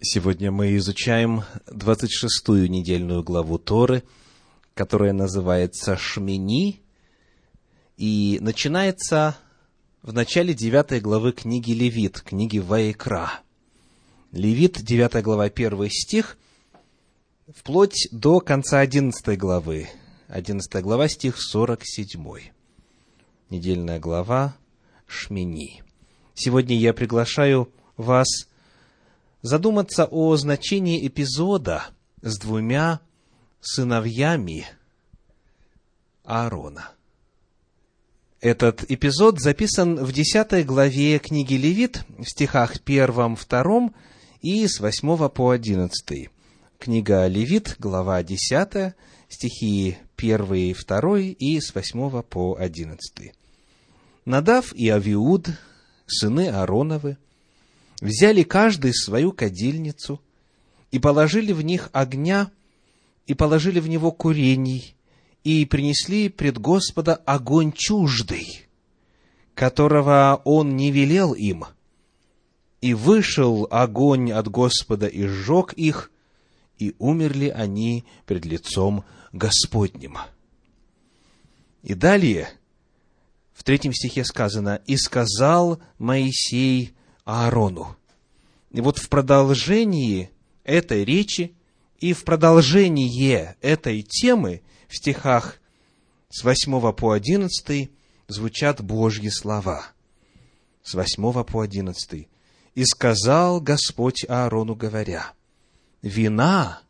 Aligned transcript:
Сегодня 0.00 0.52
мы 0.52 0.76
изучаем 0.76 1.42
26-ю 1.66 2.68
недельную 2.68 3.24
главу 3.24 3.58
Торы, 3.58 4.04
которая 4.74 5.12
называется 5.12 5.96
Шмини, 5.96 6.80
и 7.96 8.38
начинается 8.40 9.36
в 10.02 10.12
начале 10.12 10.54
9 10.54 11.02
главы 11.02 11.32
книги 11.32 11.72
Левит, 11.72 12.20
книги 12.20 12.58
Ваекра. 12.60 13.40
Левит, 14.30 14.80
9 14.80 15.20
глава, 15.24 15.46
1 15.46 15.90
стих, 15.90 16.38
вплоть 17.52 18.06
до 18.12 18.38
конца 18.38 18.78
11 18.78 19.36
главы. 19.36 19.88
11 20.28 20.80
глава, 20.80 21.08
стих 21.08 21.40
47. 21.40 22.24
Недельная 23.50 23.98
глава 23.98 24.56
Шмини. 25.08 25.82
Сегодня 26.34 26.76
я 26.76 26.94
приглашаю 26.94 27.68
вас 27.96 28.46
задуматься 29.48 30.04
о 30.04 30.36
значении 30.36 31.06
эпизода 31.06 31.86
с 32.22 32.38
двумя 32.38 33.00
сыновьями 33.60 34.66
Аарона. 36.22 36.90
Этот 38.40 38.84
эпизод 38.88 39.40
записан 39.40 39.96
в 39.96 40.12
десятой 40.12 40.62
главе 40.62 41.18
книги 41.18 41.54
Левит, 41.54 42.04
в 42.18 42.24
стихах 42.24 42.80
первом, 42.82 43.34
втором 43.34 43.94
и 44.42 44.68
с 44.68 44.78
восьмого 44.78 45.28
по 45.28 45.50
одиннадцатый. 45.50 46.28
Книга 46.78 47.26
Левит, 47.26 47.76
глава 47.80 48.22
десятая, 48.22 48.94
стихи 49.28 49.98
первый 50.14 50.70
и 50.70 50.74
второй 50.74 51.28
и 51.28 51.58
с 51.58 51.74
восьмого 51.74 52.22
по 52.22 52.54
одиннадцатый. 52.56 53.32
Надав 54.24 54.72
и 54.74 54.88
Авиуд, 54.90 55.48
сыны 56.06 56.48
Аароновы, 56.48 57.16
взяли 58.00 58.42
каждый 58.42 58.94
свою 58.94 59.32
кадильницу 59.32 60.20
и 60.90 60.98
положили 60.98 61.52
в 61.52 61.62
них 61.62 61.90
огня, 61.92 62.50
и 63.26 63.34
положили 63.34 63.80
в 63.80 63.88
него 63.88 64.10
курений, 64.10 64.96
и 65.44 65.64
принесли 65.66 66.28
пред 66.28 66.58
Господа 66.58 67.14
огонь 67.14 67.72
чуждый, 67.72 68.66
которого 69.54 70.40
он 70.44 70.76
не 70.76 70.90
велел 70.90 71.34
им. 71.34 71.64
И 72.80 72.94
вышел 72.94 73.66
огонь 73.70 74.30
от 74.30 74.48
Господа 74.48 75.06
и 75.06 75.26
сжег 75.26 75.72
их, 75.72 76.10
и 76.78 76.94
умерли 76.98 77.48
они 77.48 78.04
пред 78.24 78.46
лицом 78.46 79.04
Господним. 79.32 80.16
И 81.82 81.94
далее, 81.94 82.48
в 83.52 83.64
третьем 83.64 83.92
стихе 83.92 84.24
сказано, 84.24 84.80
«И 84.86 84.96
сказал 84.96 85.80
Моисей 85.98 86.94
Аарону». 87.28 87.94
И 88.70 88.80
вот 88.80 88.98
в 88.98 89.08
продолжении 89.08 90.30
этой 90.64 91.04
речи 91.04 91.54
и 92.00 92.12
в 92.12 92.24
продолжение 92.24 93.56
этой 93.60 94.02
темы 94.02 94.62
в 94.88 94.96
стихах 94.96 95.58
с 96.30 96.44
8 96.44 96.92
по 96.92 97.12
11 97.12 97.90
звучат 98.28 98.82
Божьи 98.82 99.28
слова. 99.28 99.86
С 100.82 100.94
8 100.94 101.44
по 101.44 101.60
11. 101.60 102.28
«И 102.74 102.84
сказал 102.84 103.60
Господь 103.60 104.24
Аарону, 104.28 104.74
говоря, 104.74 105.32
«Вина 106.02 106.80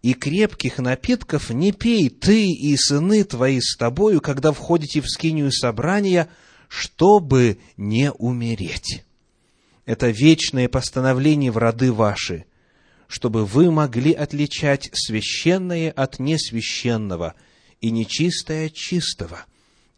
и 0.00 0.14
крепких 0.14 0.78
напитков 0.78 1.50
не 1.50 1.72
пей 1.72 2.08
ты 2.08 2.50
и 2.50 2.76
сыны 2.76 3.22
твои 3.24 3.60
с 3.60 3.76
тобою, 3.76 4.20
когда 4.20 4.52
входите 4.52 5.00
в 5.00 5.08
скинию 5.08 5.52
собрания, 5.52 6.28
чтобы 6.68 7.58
не 7.76 8.10
умереть» 8.10 9.04
это 9.84 10.10
вечное 10.10 10.68
постановление 10.68 11.50
в 11.50 11.58
роды 11.58 11.92
ваши, 11.92 12.44
чтобы 13.08 13.44
вы 13.44 13.70
могли 13.70 14.12
отличать 14.12 14.90
священное 14.92 15.90
от 15.90 16.18
несвященного 16.18 17.34
и 17.80 17.90
нечистое 17.90 18.66
от 18.66 18.74
чистого, 18.74 19.44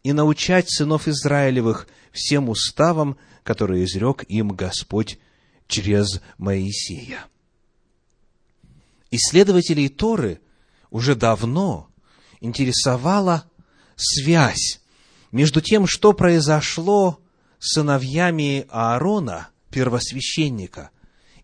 и 0.03 0.11
научать 0.11 0.69
сынов 0.69 1.07
Израилевых 1.07 1.87
всем 2.11 2.49
уставам, 2.49 3.17
которые 3.43 3.85
изрек 3.85 4.23
им 4.27 4.49
Господь 4.49 5.19
через 5.67 6.21
Моисея. 6.37 7.25
Исследователей 9.11 9.87
Торы 9.87 10.41
уже 10.89 11.15
давно 11.15 11.89
интересовала 12.41 13.49
связь 13.95 14.81
между 15.31 15.61
тем, 15.61 15.87
что 15.87 16.13
произошло 16.13 17.19
с 17.59 17.75
сыновьями 17.75 18.65
Аарона– 18.69 19.49
первосвященника 19.69 20.91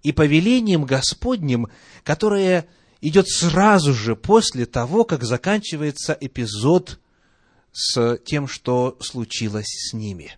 и 0.03 0.11
повелением 0.11 0.85
Господним, 0.85 1.67
которое 2.03 2.67
идет 3.01 3.27
сразу 3.27 3.93
же 3.93 4.15
после 4.15 4.65
того, 4.65 5.03
как 5.03 5.23
заканчивается 5.23 6.17
эпизод 6.19 6.99
с 7.71 8.17
тем, 8.25 8.47
что 8.47 8.97
случилось 8.99 9.67
с 9.67 9.93
ними. 9.93 10.37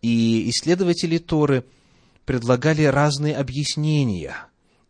И 0.00 0.50
исследователи 0.50 1.18
Торы 1.18 1.64
предлагали 2.24 2.84
разные 2.84 3.36
объяснения 3.36 4.34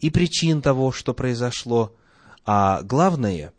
и 0.01 0.11
причин 0.11 0.63
того, 0.63 0.91
что 0.91 1.15
произошло, 1.15 1.95
а 2.45 2.83
главное, 2.83 3.53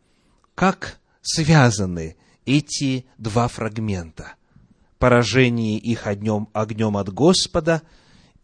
как 0.55 0.99
связаны 1.21 2.17
эти 2.45 3.05
два 3.17 3.47
фрагмента. 3.47 4.35
Поражение 5.03 5.77
их 5.79 6.07
огнем, 6.07 6.47
огнем 6.53 6.95
от 6.95 7.11
Господа– 7.13 7.81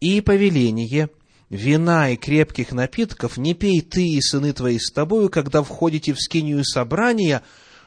и 0.00 0.20
повеление, 0.20 1.08
вина 1.48 2.10
и 2.10 2.16
крепких 2.16 2.72
напитков 2.72 3.38
не 3.38 3.54
пей 3.54 3.80
ты 3.80 4.06
и 4.06 4.20
сыны 4.20 4.52
твои 4.52 4.78
с 4.78 4.90
тобою, 4.92 5.30
когда 5.30 5.62
входите 5.62 6.12
в 6.12 6.20
скинию 6.20 6.62
собрания, 6.64 7.42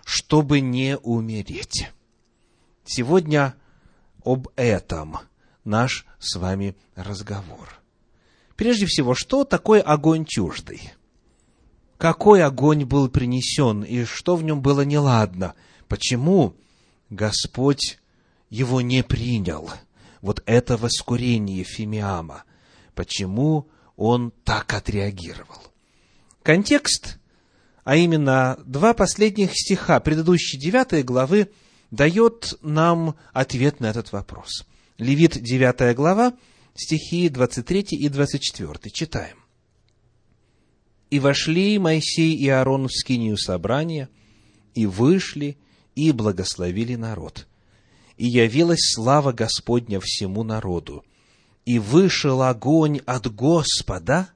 чтобы 0.05 0.59
не 0.59 0.97
умереть. 0.97 1.91
Сегодня 2.83 3.55
об 4.25 4.47
этом 4.55 5.19
наш 5.63 6.05
с 6.19 6.35
вами 6.35 6.75
разговор. 6.95 7.79
Прежде 8.55 8.87
всего, 8.87 9.13
что 9.13 9.43
такое 9.43 9.81
огонь 9.81 10.25
чуждый? 10.25 10.93
Какой 11.99 12.43
огонь 12.43 12.85
был 12.85 13.07
принесен 13.07 13.83
и 13.83 14.03
что 14.05 14.35
в 14.35 14.43
нем 14.43 14.61
было 14.61 14.81
неладно? 14.81 15.53
Почему 15.87 16.55
Господь 17.11 17.99
его 18.53 18.81
не 18.81 19.03
принял? 19.03 19.69
вот 20.23 20.41
это 20.45 20.77
воскурение 20.77 21.65
Фимиама. 21.65 22.45
Почему 22.95 23.67
он 23.97 24.31
так 24.45 24.73
отреагировал? 24.73 25.61
Контекст, 26.43 27.19
а 27.83 27.97
именно 27.97 28.57
два 28.65 28.93
последних 28.93 29.51
стиха 29.53 29.99
предыдущей 29.99 30.57
девятой 30.57 31.03
главы, 31.03 31.51
дает 31.91 32.57
нам 32.61 33.15
ответ 33.33 33.81
на 33.81 33.87
этот 33.87 34.13
вопрос. 34.13 34.65
Левит, 34.97 35.43
девятая 35.43 35.93
глава, 35.93 36.33
стихи 36.73 37.27
23 37.27 37.81
и 37.91 38.07
24. 38.07 38.91
Читаем. 38.91 39.37
«И 41.09 41.19
вошли 41.19 41.77
Моисей 41.79 42.33
и 42.33 42.47
Аарон 42.47 42.87
в 42.87 42.93
скинию 42.93 43.37
собрания, 43.37 44.09
и 44.73 44.85
вышли, 44.85 45.57
и 45.95 46.11
благословили 46.13 46.95
народ 46.95 47.45
и 48.17 48.27
явилась 48.27 48.93
слава 48.93 49.31
Господня 49.31 49.99
всему 49.99 50.43
народу. 50.43 51.03
И 51.65 51.79
вышел 51.79 52.41
огонь 52.41 52.99
от 53.05 53.33
Господа, 53.33 54.29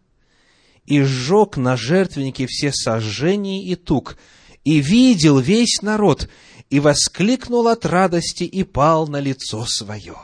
и 0.85 1.01
сжег 1.01 1.57
на 1.57 1.75
жертвеннике 1.75 2.47
все 2.47 2.71
сожжения 2.71 3.63
и 3.63 3.75
тук, 3.75 4.17
и 4.63 4.79
видел 4.79 5.39
весь 5.39 5.81
народ, 5.81 6.29
и 6.69 6.79
воскликнул 6.79 7.67
от 7.67 7.85
радости 7.85 8.43
и 8.43 8.63
пал 8.63 9.07
на 9.07 9.19
лицо 9.19 9.66
свое. 9.66 10.16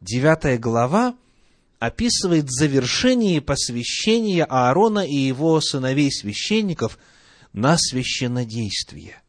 Девятая 0.00 0.58
глава 0.58 1.14
описывает 1.78 2.50
завершение 2.50 3.40
посвящения 3.40 4.44
Аарона 4.44 5.06
и 5.06 5.14
его 5.14 5.60
сыновей 5.60 6.12
священников 6.12 6.98
на 7.52 7.76
священнодействие. 7.78 9.21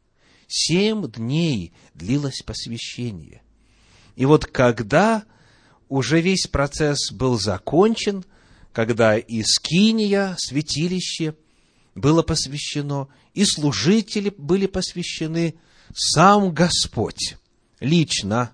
Семь 0.56 1.10
дней 1.10 1.74
длилось 1.96 2.44
посвящение. 2.46 3.42
И 4.16 4.26
вот 4.26 4.46
когда 4.46 5.24
уже 5.90 6.22
весь 6.22 6.46
процесс 6.46 7.12
был 7.12 7.40
закончен, 7.40 8.24
когда 8.72 9.18
и 9.18 9.42
скиния, 9.42 10.36
святилище 10.38 11.36
было 11.96 12.22
посвящено, 12.22 13.08
и 13.34 13.46
служители 13.46 14.32
были 14.38 14.68
посвящены, 14.68 15.56
сам 15.92 16.54
Господь 16.54 17.36
лично 17.80 18.54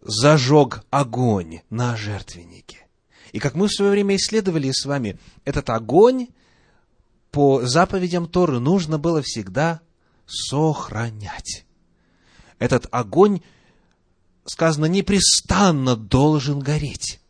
зажег 0.00 0.82
огонь 0.88 1.60
на 1.68 1.94
жертвеннике. 1.94 2.86
И 3.32 3.38
как 3.38 3.54
мы 3.54 3.68
в 3.68 3.74
свое 3.74 3.90
время 3.90 4.16
исследовали 4.16 4.70
с 4.70 4.86
вами, 4.86 5.18
этот 5.44 5.68
огонь 5.68 6.28
по 7.30 7.66
заповедям 7.66 8.26
Торы 8.26 8.60
нужно 8.60 8.96
было 8.96 9.20
всегда 9.20 9.82
сохранять. 10.26 11.64
Этот 12.58 12.86
огонь, 12.90 13.40
сказано, 14.46 14.86
непрестанно 14.86 15.96
должен 15.96 16.60
гореть. 16.60 17.20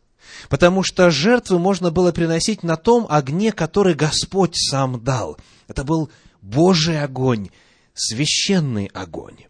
Потому 0.49 0.83
что 0.83 1.09
жертвы 1.09 1.59
можно 1.59 1.91
было 1.91 2.11
приносить 2.11 2.63
на 2.63 2.75
том 2.75 3.07
огне, 3.09 3.51
который 3.51 3.95
Господь 3.95 4.55
сам 4.55 5.03
дал. 5.03 5.37
Это 5.67 5.83
был 5.83 6.09
Божий 6.41 7.01
огонь, 7.01 7.49
священный 7.93 8.85
огонь. 8.93 9.45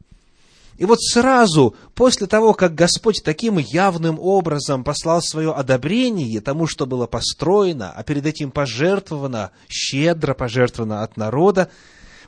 И 0.78 0.84
вот 0.84 1.02
сразу, 1.02 1.76
после 1.94 2.28
того, 2.28 2.54
как 2.54 2.76
Господь 2.76 3.22
таким 3.24 3.58
явным 3.58 4.20
образом 4.20 4.84
послал 4.84 5.22
свое 5.22 5.54
одобрение 5.54 6.42
тому, 6.42 6.68
что 6.68 6.86
было 6.86 7.08
построено, 7.08 7.92
а 7.92 8.04
перед 8.04 8.26
этим 8.26 8.52
пожертвовано, 8.52 9.52
щедро 9.70 10.34
пожертвовано 10.34 11.04
от 11.04 11.16
народа, 11.16 11.70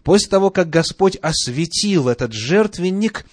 после 0.08 0.30
того, 0.30 0.52
как 0.52 0.70
Господь 0.70 1.18
осветил 1.18 2.08
этот 2.08 2.32
жертвенник, 2.32 3.26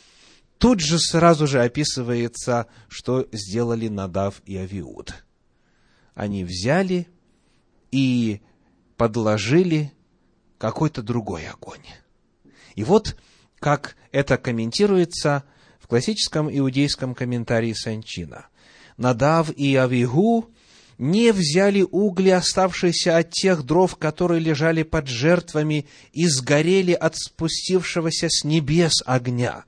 тут 0.58 0.80
же 0.80 0.98
сразу 0.98 1.46
же 1.46 1.62
описывается, 1.62 2.66
что 2.88 3.28
сделали 3.30 3.86
Надав 3.86 4.42
и 4.44 4.56
Авиуд. 4.56 5.14
Они 6.16 6.42
взяли 6.42 7.06
и 7.92 8.40
подложили 8.96 9.92
какой-то 10.58 11.02
другой 11.02 11.46
огонь. 11.46 11.86
И 12.74 12.82
вот 12.82 13.16
как 13.60 13.94
это 14.10 14.36
комментируется 14.36 15.44
в 15.78 15.86
классическом 15.86 16.50
иудейском 16.50 17.14
комментарии 17.14 17.72
Санчина. 17.72 18.48
Надав 18.96 19.52
и 19.52 19.76
Авигу 19.76 20.50
не 20.99 21.32
взяли 21.32 21.82
угли, 21.82 22.31
оставшиеся 22.31 23.17
от 23.19 23.31
тех 23.31 23.64
дров, 23.64 23.96
которые 23.96 24.41
лежали 24.41 24.82
под 24.82 25.08
жертвами, 25.08 25.87
и 26.12 26.26
сгорели 26.26 26.93
от 26.93 27.17
спустившегося 27.17 28.29
с 28.29 28.44
небес 28.44 29.02
огня, 29.05 29.64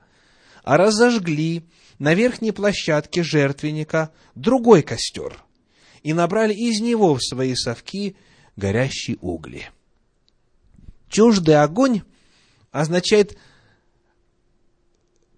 а 0.63 0.77
разожгли 0.77 1.63
на 1.99 2.13
верхней 2.13 2.51
площадке 2.51 3.23
жертвенника 3.23 4.11
другой 4.35 4.83
костер 4.83 5.43
и 6.03 6.13
набрали 6.13 6.53
из 6.53 6.79
него 6.79 7.15
в 7.15 7.23
свои 7.23 7.55
совки 7.55 8.15
горящие 8.55 9.17
угли. 9.21 9.69
Чуждый 11.09 11.61
огонь 11.61 12.01
означает 12.71 13.37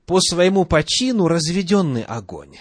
по 0.06 0.20
своему 0.20 0.66
почину 0.66 1.28
разведенный 1.28 2.04
огонь. 2.04 2.58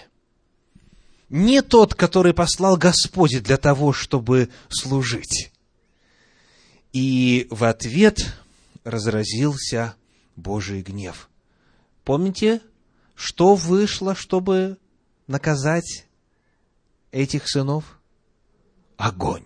Не 1.28 1.60
тот, 1.60 1.94
который 1.94 2.32
послал 2.32 2.76
Господь 2.76 3.42
для 3.42 3.58
того, 3.58 3.92
чтобы 3.92 4.48
служить. 4.68 5.52
И 6.92 7.46
в 7.50 7.64
ответ 7.64 8.34
разразился 8.84 9.94
Божий 10.36 10.80
гнев. 10.80 11.28
Помните, 12.04 12.62
что 13.14 13.54
вышло, 13.54 14.14
чтобы 14.14 14.78
наказать 15.26 16.06
этих 17.12 17.48
сынов? 17.48 17.98
Огонь. 18.96 19.44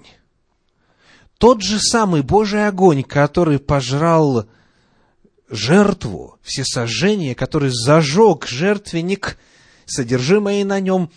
Тот 1.38 1.62
же 1.62 1.80
самый 1.80 2.22
Божий 2.22 2.68
огонь, 2.68 3.02
который 3.02 3.58
пожрал 3.58 4.46
жертву, 5.48 6.38
все 6.42 6.64
сожжения, 6.64 7.34
который 7.34 7.70
зажег 7.70 8.46
жертвенник, 8.46 9.38
содержимое 9.84 10.64
на 10.64 10.78
нем, 10.78 11.10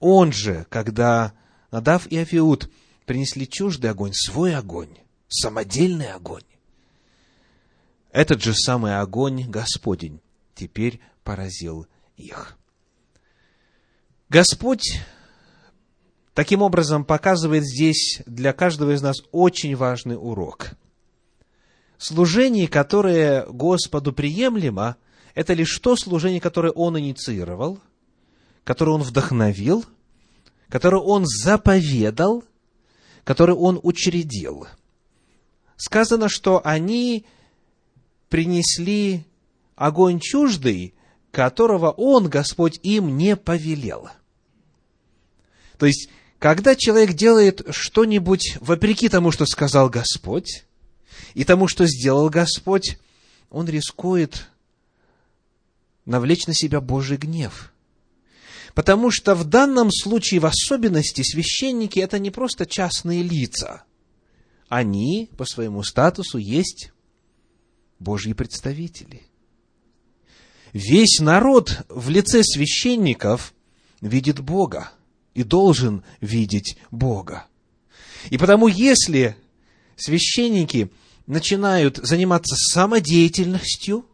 он 0.00 0.32
же, 0.32 0.66
когда 0.68 1.32
Надав 1.70 2.08
и 2.08 2.16
Афиуд 2.16 2.68
принесли 3.06 3.48
чуждый 3.48 3.90
огонь, 3.90 4.12
свой 4.12 4.56
огонь, 4.56 4.96
самодельный 5.28 6.12
огонь, 6.12 6.42
этот 8.10 8.42
же 8.42 8.54
самый 8.54 8.98
огонь 8.98 9.48
Господень 9.48 10.20
теперь 10.56 11.00
поразил 11.22 11.86
их. 12.16 12.56
Господь 14.28 15.00
таким 16.34 16.62
образом 16.62 17.04
показывает 17.04 17.64
здесь 17.64 18.22
для 18.26 18.52
каждого 18.52 18.92
из 18.94 19.02
нас 19.02 19.18
очень 19.30 19.76
важный 19.76 20.16
урок– 20.16 20.70
служение, 22.00 22.66
которое 22.66 23.44
Господу 23.46 24.12
приемлемо, 24.12 24.96
это 25.34 25.52
лишь 25.52 25.78
то 25.78 25.94
служение, 25.96 26.40
которое 26.40 26.72
Он 26.72 26.98
инициировал, 26.98 27.78
которое 28.70 28.92
Он 28.92 29.02
вдохновил, 29.02 29.84
которое 30.68 31.02
Он 31.02 31.26
заповедал, 31.26 32.44
которое 33.24 33.54
Он 33.54 33.80
учредил. 33.82 34.68
Сказано, 35.76 36.28
что 36.28 36.64
они 36.64 37.26
принесли 38.28 39.26
огонь 39.74 40.20
чуждый, 40.20 40.94
которого 41.32 41.90
Он, 41.90 42.28
Господь, 42.28 42.78
им 42.84 43.16
не 43.16 43.34
повелел. 43.34 44.08
То 45.76 45.86
есть, 45.86 46.08
когда 46.38 46.76
человек 46.76 47.14
делает 47.14 47.66
что-нибудь 47.70 48.56
вопреки 48.60 49.08
тому, 49.08 49.32
что 49.32 49.46
сказал 49.46 49.90
Господь, 49.90 50.64
и 51.34 51.42
тому, 51.42 51.66
что 51.66 51.88
сделал 51.88 52.30
Господь, 52.30 53.00
он 53.50 53.68
рискует 53.68 54.46
навлечь 56.04 56.46
на 56.46 56.54
себя 56.54 56.80
Божий 56.80 57.16
гнев. 57.16 57.72
Потому 58.74 59.10
что 59.10 59.34
в 59.34 59.44
данном 59.44 59.90
случае, 59.90 60.40
в 60.40 60.46
особенности, 60.46 61.22
священники– 61.22 61.98
это 62.00 62.18
не 62.18 62.30
просто 62.30 62.66
частные 62.66 63.22
лица. 63.22 63.84
Они 64.68 65.28
по 65.36 65.44
своему 65.44 65.82
статусу 65.82 66.38
есть 66.38 66.92
Божьи 67.98 68.32
представители. 68.32 69.22
Весь 70.72 71.18
народ 71.18 71.84
в 71.88 72.08
лице 72.10 72.42
священников 72.44 73.52
видит 74.00 74.40
Бога 74.40 74.92
и 75.34 75.42
должен 75.42 76.04
видеть 76.20 76.76
Бога. 76.90 77.46
И 78.30 78.38
потому, 78.38 78.68
если 78.68 79.36
священники 79.96 80.90
начинают 81.26 81.96
заниматься 81.96 82.54
самодеятельностью, 82.56 84.06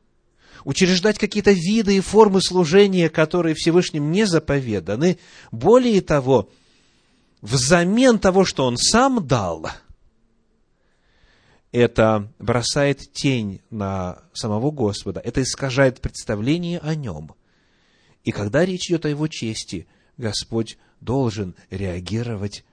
учреждать 0.66 1.16
какие-то 1.16 1.52
виды 1.52 1.96
и 1.96 2.00
формы 2.00 2.42
служения, 2.42 3.08
которые 3.08 3.54
Всевышним 3.54 4.10
не 4.10 4.26
заповеданы. 4.26 5.16
Более 5.52 6.00
того, 6.00 6.50
взамен 7.40 8.18
того, 8.18 8.44
что 8.44 8.66
Он 8.66 8.76
сам 8.76 9.24
дал, 9.24 9.68
это 11.70 12.32
бросает 12.40 13.12
тень 13.12 13.60
на 13.70 14.18
самого 14.32 14.72
Господа, 14.72 15.20
это 15.20 15.40
искажает 15.40 16.00
представление 16.00 16.80
о 16.80 16.96
Нем. 16.96 17.32
И 18.24 18.32
когда 18.32 18.64
речь 18.64 18.90
идет 18.90 19.04
о 19.04 19.08
Его 19.08 19.28
чести, 19.28 19.86
Господь 20.16 20.78
должен 21.00 21.54
реагировать 21.70 22.64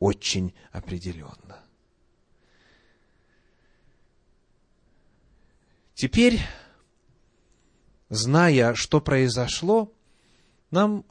очень 0.00 0.52
определенно. 0.72 1.60
Теперь, 5.94 6.40
зная, 8.08 8.74
что 8.74 9.00
произошло, 9.00 9.92
нам 10.70 11.04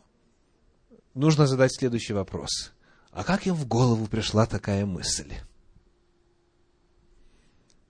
нужно 1.14 1.48
задать 1.48 1.74
следующий 1.74 2.14
вопрос. 2.14 2.74
А 3.12 3.24
как 3.24 3.48
им 3.48 3.56
в 3.56 3.66
голову 3.68 4.08
пришла 4.08 4.46
такая 4.46 4.86
мысль? 4.86 5.34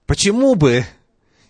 Почему 0.06 0.56
бы 0.56 0.86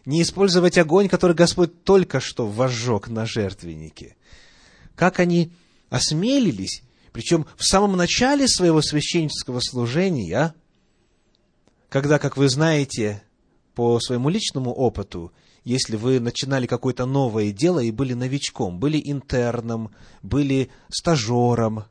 не 0.05 0.21
использовать 0.21 0.77
огонь, 0.77 1.09
который 1.09 1.35
Господь 1.35 1.83
только 1.83 2.19
что 2.21 2.47
возжег 2.47 3.09
на 3.09 3.25
жертвеннике? 3.25 4.15
Как 4.95 5.19
они 5.19 5.51
осмелились, 5.89 6.83
причем 7.11 7.45
в 7.57 7.65
самом 7.65 7.97
начале 7.97 8.47
своего 8.47 8.81
священнического 8.81 9.59
служения, 9.59 10.55
когда, 11.89 12.17
как 12.17 12.37
вы 12.37 12.49
знаете, 12.49 13.21
по 13.73 13.99
своему 13.99 14.29
личному 14.29 14.71
опыту, 14.73 15.33
если 15.65 15.95
вы 15.95 16.19
начинали 16.19 16.67
какое-то 16.67 17.05
новое 17.05 17.51
дело 17.51 17.79
и 17.79 17.91
были 17.91 18.13
новичком, 18.13 18.79
были 18.79 19.01
интерном, 19.03 19.91
были 20.21 20.69
стажером, 20.89 21.85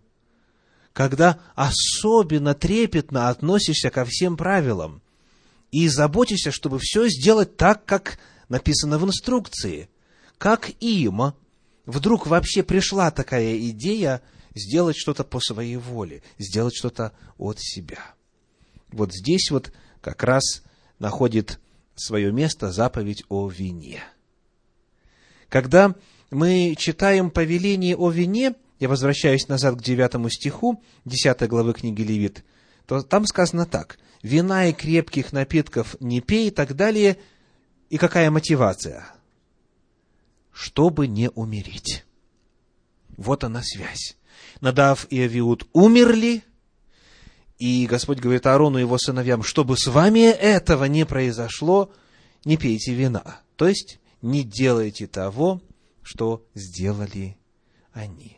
когда 0.92 1.40
особенно 1.56 2.54
трепетно 2.54 3.28
относишься 3.28 3.90
ко 3.90 4.04
всем 4.04 4.36
правилам 4.36 5.02
и 5.72 5.88
заботишься, 5.88 6.52
чтобы 6.52 6.78
все 6.80 7.08
сделать 7.08 7.56
так, 7.56 7.84
как 7.84 8.18
написано 8.48 8.96
в 8.96 9.04
инструкции, 9.04 9.90
как 10.38 10.70
им 10.80 11.34
вдруг 11.84 12.28
вообще 12.28 12.62
пришла 12.62 13.10
такая 13.10 13.58
идея 13.70 14.22
сделать 14.54 14.96
что-то 14.96 15.24
по 15.24 15.40
своей 15.40 15.76
воле, 15.76 16.22
сделать 16.38 16.76
что-то 16.76 17.12
от 17.38 17.58
себя. 17.58 18.14
Вот 18.92 19.12
здесь 19.12 19.50
вот 19.50 19.72
как 20.00 20.22
раз 20.22 20.62
находит 21.00 21.58
свое 21.94 22.32
место 22.32 22.70
заповедь 22.70 23.24
о 23.28 23.48
вине. 23.48 24.02
Когда 25.48 25.94
мы 26.30 26.74
читаем 26.76 27.30
повеление 27.30 27.96
о 27.96 28.10
вине, 28.10 28.54
я 28.80 28.88
возвращаюсь 28.88 29.48
назад 29.48 29.76
к 29.76 29.82
девятому 29.82 30.28
стиху, 30.28 30.82
десятой 31.04 31.48
главы 31.48 31.74
книги 31.74 32.02
Левит, 32.02 32.44
то 32.86 33.02
там 33.02 33.26
сказано 33.26 33.66
так, 33.66 33.98
вина 34.22 34.66
и 34.66 34.72
крепких 34.72 35.32
напитков 35.32 35.96
не 36.00 36.20
пей 36.20 36.48
и 36.48 36.50
так 36.50 36.74
далее. 36.74 37.18
И 37.90 37.98
какая 37.98 38.30
мотивация? 38.30 39.06
Чтобы 40.52 41.06
не 41.06 41.30
умереть. 41.30 42.04
Вот 43.16 43.44
она 43.44 43.62
связь. 43.62 44.16
Надав 44.60 45.06
и 45.10 45.20
Авиуд 45.20 45.66
умерли, 45.72 46.42
и 47.64 47.86
Господь 47.86 48.18
говорит 48.18 48.44
Аарону 48.44 48.76
и 48.76 48.82
его 48.82 48.98
сыновьям, 48.98 49.42
чтобы 49.42 49.78
с 49.78 49.86
вами 49.86 50.26
этого 50.26 50.84
не 50.84 51.06
произошло, 51.06 51.90
не 52.44 52.58
пейте 52.58 52.92
вина. 52.92 53.40
То 53.56 53.66
есть, 53.66 54.00
не 54.20 54.42
делайте 54.42 55.06
того, 55.06 55.62
что 56.02 56.44
сделали 56.54 57.38
они. 57.94 58.36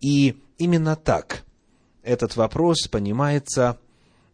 И 0.00 0.42
именно 0.58 0.96
так 0.96 1.44
этот 2.02 2.34
вопрос 2.34 2.88
понимается 2.88 3.78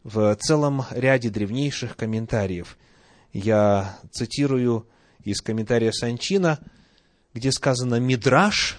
в 0.03 0.35
целом 0.37 0.85
ряде 0.91 1.29
древнейших 1.29 1.95
комментариев. 1.95 2.79
Я 3.35 3.99
цитирую 4.11 4.89
из 5.25 5.43
комментария 5.43 5.93
Санчина, 5.93 6.59
где 7.35 7.53
сказано 7.53 8.01
«Мидраш» 8.01 8.79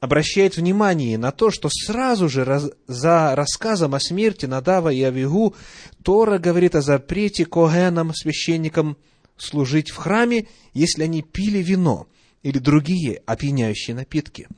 обращает 0.00 0.56
внимание 0.56 1.18
на 1.18 1.30
то, 1.30 1.50
что 1.50 1.68
сразу 1.68 2.28
же 2.28 2.44
раз, 2.44 2.70
за 2.86 3.34
рассказом 3.36 3.94
о 3.94 4.00
смерти 4.00 4.46
Надава 4.46 4.88
и 4.88 5.02
Авигу 5.02 5.54
Тора 6.02 6.38
говорит 6.38 6.74
о 6.74 6.80
запрете 6.80 7.44
когенам, 7.44 8.14
священникам, 8.14 8.96
служить 9.36 9.90
в 9.90 9.96
храме, 9.96 10.48
если 10.72 11.04
они 11.04 11.22
пили 11.22 11.58
вино 11.58 12.08
или 12.42 12.58
другие 12.58 13.22
опьяняющие 13.26 13.94
напитки. 13.94 14.48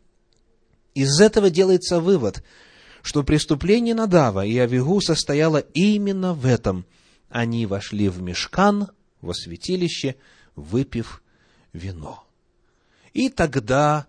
Из 0.95 1.21
этого 1.21 1.51
делается 1.51 2.01
вывод, 2.01 2.45
что 3.03 3.25
преступление 3.25 3.95
Надава 3.95 4.47
и 4.47 4.57
Авигу 4.59 5.01
состояло 5.01 5.59
именно 5.59 6.35
в 6.35 6.47
этом. 6.47 6.87
Они 7.29 7.67
вошли 7.67 8.09
в 8.09 8.23
мешкан, 8.23 8.89
во 9.21 9.35
святилище, 9.35 10.15
выпив 10.55 11.23
вино. 11.73 12.25
И 13.13 13.29
тогда 13.29 14.07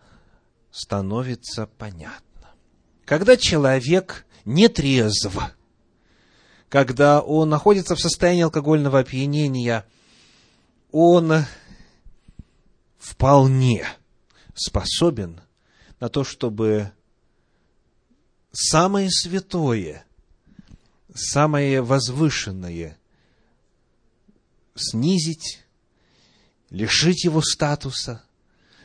становится 0.74 1.68
понятно. 1.68 2.50
Когда 3.06 3.38
человек 3.38 4.26
не 4.44 4.68
трезв, 4.68 5.38
когда 6.68 7.22
он 7.22 7.50
находится 7.50 7.96
в 7.96 8.00
состоянии 8.00 8.42
алкогольного 8.42 9.00
опьянения, 9.00 9.86
он 10.92 11.46
вполне 12.98 13.88
способен 14.56 15.42
на 16.00 16.10
то, 16.10 16.24
чтобы 16.24 16.92
самое 18.52 19.12
святое, 19.12 20.06
самое 21.14 21.84
возвышенное 21.84 22.98
снизить, 24.74 25.64
лишить 26.72 27.26
его 27.26 27.44
статуса, 27.44 28.24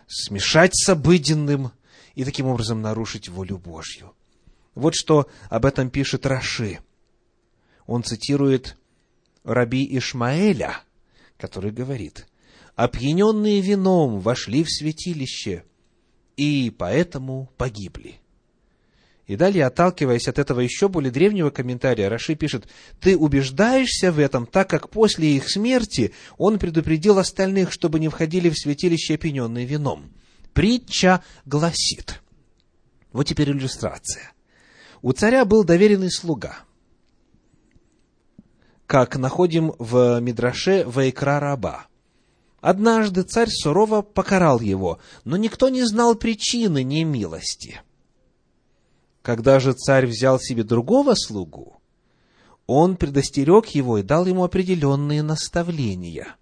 смешать 0.07 0.73
с 0.75 0.87
обыденным 0.90 1.73
и 2.18 2.25
таким 2.25 2.46
образом 2.46 2.82
нарушить 2.82 3.28
волю 3.28 3.58
Божью. 3.58 4.12
Вот 4.75 4.96
что 4.96 5.28
об 5.50 5.64
этом 5.64 5.88
пишет 5.88 6.26
Раши. 6.26 6.80
Он 7.87 8.02
цитирует 8.02 8.76
раби 9.44 9.87
Ишмаэля, 9.96 10.82
который 11.37 11.70
говорит, 11.70 12.26
«Опьяненные 12.75 13.60
вином 13.60 14.18
вошли 14.18 14.64
в 14.64 14.68
святилище, 14.68 15.62
и 16.37 16.75
поэтому 16.76 17.52
погибли». 17.56 18.16
И 19.28 19.37
далее, 19.37 19.64
отталкиваясь 19.64 20.26
от 20.26 20.40
этого 20.40 20.58
еще 20.58 20.88
более 20.88 21.12
древнего 21.12 21.50
комментария, 21.50 22.08
Раши 22.08 22.34
пишет, 22.34 22.66
«Ты 23.00 23.16
убеждаешься 23.16 24.10
в 24.10 24.18
этом, 24.18 24.44
так 24.44 24.68
как 24.68 24.90
после 24.90 25.37
их 25.37 25.48
смерти 25.48 26.12
он 26.37 26.58
предупредил 26.58 27.18
остальных, 27.18 27.70
чтобы 27.70 28.00
не 28.00 28.08
входили 28.08 28.50
в 28.50 28.58
святилище, 28.58 29.14
опьяненные 29.14 29.66
вином». 29.66 30.10
Притча 30.58 31.22
гласит, 31.46 32.20
вот 33.12 33.28
теперь 33.28 33.52
иллюстрация. 33.52 34.32
У 35.02 35.12
царя 35.12 35.44
был 35.44 35.62
доверенный 35.62 36.10
слуга, 36.10 36.56
как 38.88 39.14
находим 39.14 39.72
в 39.78 40.18
Мидраше 40.18 40.82
Вайкра 40.84 41.38
Раба. 41.38 41.86
Однажды 42.60 43.22
царь 43.22 43.50
сурово 43.50 44.02
покарал 44.02 44.58
его, 44.58 44.98
но 45.22 45.36
никто 45.36 45.68
не 45.68 45.84
знал 45.84 46.16
причины 46.16 46.82
немилости– 46.82 47.80
когда 49.22 49.60
же 49.60 49.74
царь 49.74 50.06
взял 50.06 50.40
себе 50.40 50.64
другого 50.64 51.14
слугу, 51.14 51.80
он 52.66 52.96
предостерег 52.96 53.66
его 53.68 53.98
и 53.98 54.02
дал 54.02 54.26
ему 54.26 54.42
определенные 54.42 55.22
наставления. 55.22 56.34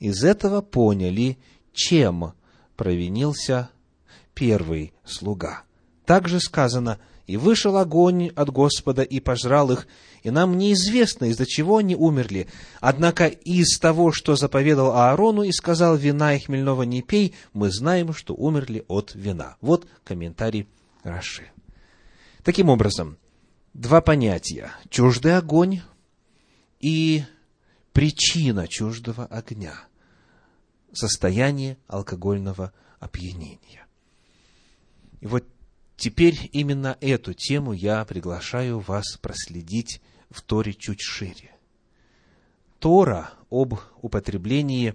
Из 0.00 0.24
этого 0.24 0.62
поняли, 0.62 1.38
чем 1.72 2.32
провинился 2.76 3.70
первый 4.34 4.92
слуга. 5.04 5.62
Также 6.04 6.40
сказано, 6.40 6.98
«И 7.26 7.36
вышел 7.36 7.76
огонь 7.76 8.28
от 8.36 8.50
Господа 8.50 9.02
и 9.02 9.18
пожрал 9.18 9.72
их, 9.72 9.88
и 10.22 10.30
нам 10.30 10.56
неизвестно, 10.56 11.24
из-за 11.24 11.44
чего 11.44 11.78
они 11.78 11.96
умерли. 11.96 12.46
Однако 12.80 13.26
из 13.26 13.78
того, 13.80 14.12
что 14.12 14.36
заповедал 14.36 14.92
Аарону 14.92 15.42
и 15.42 15.50
сказал, 15.50 15.96
вина 15.96 16.36
и 16.36 16.38
хмельного 16.38 16.84
не 16.84 17.02
пей, 17.02 17.34
мы 17.52 17.72
знаем, 17.72 18.14
что 18.14 18.34
умерли 18.34 18.84
от 18.86 19.12
вина». 19.16 19.56
Вот 19.60 19.88
комментарий 20.04 20.68
Раши. 21.02 21.50
Таким 22.44 22.68
образом, 22.68 23.18
два 23.74 24.00
понятия– 24.00 24.70
чуждый 24.88 25.36
огонь 25.36 25.80
и 26.78 27.24
причина 27.92 28.68
чуждого 28.68 29.24
огня– 29.24 29.74
состояние 30.96 31.78
алкогольного 31.86 32.72
опьянения. 32.98 33.86
И 35.20 35.26
вот 35.26 35.44
теперь 35.96 36.50
именно 36.52 36.96
эту 37.00 37.34
тему 37.34 37.72
я 37.72 38.04
приглашаю 38.04 38.80
вас 38.80 39.16
проследить 39.20 40.00
в 40.30 40.42
Торе 40.42 40.74
чуть 40.74 41.00
шире. 41.00 41.52
Тора 42.78 43.30
об 43.50 43.74
употреблении 44.02 44.94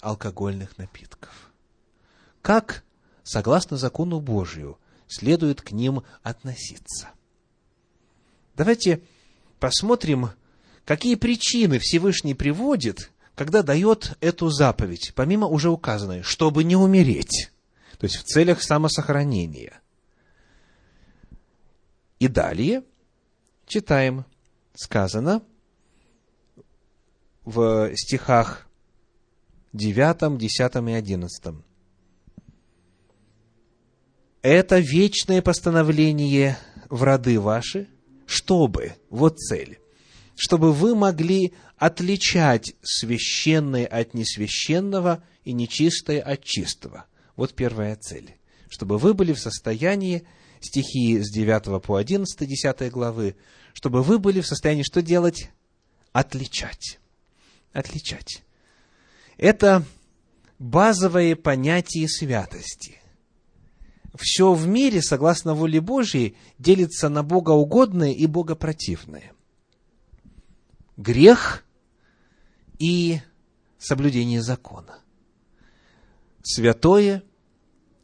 алкогольных 0.00 0.78
напитков. 0.78 1.52
Как, 2.42 2.84
согласно 3.22 3.76
закону 3.76 4.20
Божию, 4.20 4.78
следует 5.06 5.62
к 5.62 5.72
ним 5.72 6.02
относиться. 6.22 7.10
Давайте 8.56 9.02
посмотрим, 9.58 10.30
какие 10.84 11.14
причины 11.14 11.78
Всевышний 11.78 12.34
приводит, 12.34 13.10
когда 13.38 13.62
дает 13.62 14.16
эту 14.20 14.50
заповедь, 14.50 15.12
помимо 15.14 15.46
уже 15.46 15.70
указанной, 15.70 16.22
чтобы 16.22 16.64
не 16.64 16.74
умереть, 16.74 17.52
то 17.96 18.04
есть 18.04 18.16
в 18.16 18.24
целях 18.24 18.60
самосохранения. 18.60 19.80
И 22.18 22.26
далее 22.26 22.82
читаем, 23.64 24.24
сказано 24.74 25.40
в 27.44 27.94
стихах 27.94 28.66
9, 29.72 30.36
10 30.36 30.74
и 30.74 30.92
11 30.92 31.54
это 34.42 34.78
вечное 34.80 35.42
постановление 35.42 36.58
в 36.88 37.04
роды 37.04 37.38
ваши, 37.38 37.86
чтобы, 38.26 38.94
вот 39.10 39.38
цель, 39.38 39.78
чтобы 40.34 40.72
вы 40.72 40.96
могли 40.96 41.54
отличать 41.78 42.74
священное 42.82 43.86
от 43.86 44.14
несвященного 44.14 45.22
и 45.44 45.52
нечистое 45.52 46.20
от 46.20 46.44
чистого. 46.44 47.06
Вот 47.36 47.54
первая 47.54 47.96
цель. 47.96 48.34
Чтобы 48.68 48.98
вы 48.98 49.14
были 49.14 49.32
в 49.32 49.40
состоянии, 49.40 50.26
стихи 50.60 51.20
с 51.20 51.30
9 51.30 51.82
по 51.82 51.96
11, 51.96 52.48
10 52.48 52.90
главы, 52.90 53.36
чтобы 53.72 54.02
вы 54.02 54.18
были 54.18 54.40
в 54.40 54.46
состоянии 54.46 54.82
что 54.82 55.02
делать? 55.02 55.50
Отличать. 56.12 56.98
Отличать. 57.72 58.42
Это 59.36 59.84
базовое 60.58 61.36
понятие 61.36 62.08
святости– 62.08 63.00
все 64.18 64.52
в 64.52 64.66
мире, 64.66 65.00
согласно 65.00 65.54
воле 65.54 65.80
Божьей, 65.80 66.36
делится 66.58 67.08
на 67.08 67.22
богоугодное 67.22 68.12
и 68.12 68.26
богопротивное. 68.26 69.32
Грех 70.96 71.64
и 72.78 73.20
соблюдение 73.78 74.42
закона. 74.42 74.98
Святое 76.42 77.22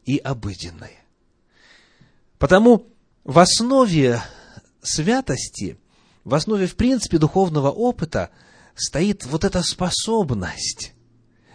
и 0.05 0.17
обыденное. 0.17 1.05
Потому 2.37 2.87
в 3.23 3.39
основе 3.39 4.21
святости, 4.81 5.79
в 6.23 6.33
основе, 6.33 6.67
в 6.67 6.75
принципе, 6.75 7.17
духовного 7.17 7.71
опыта 7.71 8.29
стоит 8.75 9.25
вот 9.25 9.43
эта 9.43 9.63
способность 9.63 10.93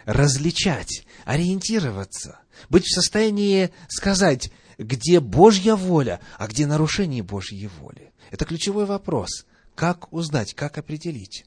различать, 0.04 1.06
ориентироваться, 1.24 2.40
быть 2.68 2.84
в 2.84 2.94
состоянии 2.94 3.70
сказать, 3.88 4.50
где 4.78 5.20
Божья 5.20 5.74
воля, 5.74 6.20
а 6.38 6.48
где 6.48 6.66
нарушение 6.66 7.22
Божьей 7.22 7.68
воли. 7.68 8.12
Это 8.30 8.44
ключевой 8.44 8.86
вопрос. 8.86 9.46
Как 9.74 10.12
узнать, 10.12 10.54
как 10.54 10.78
определить? 10.78 11.44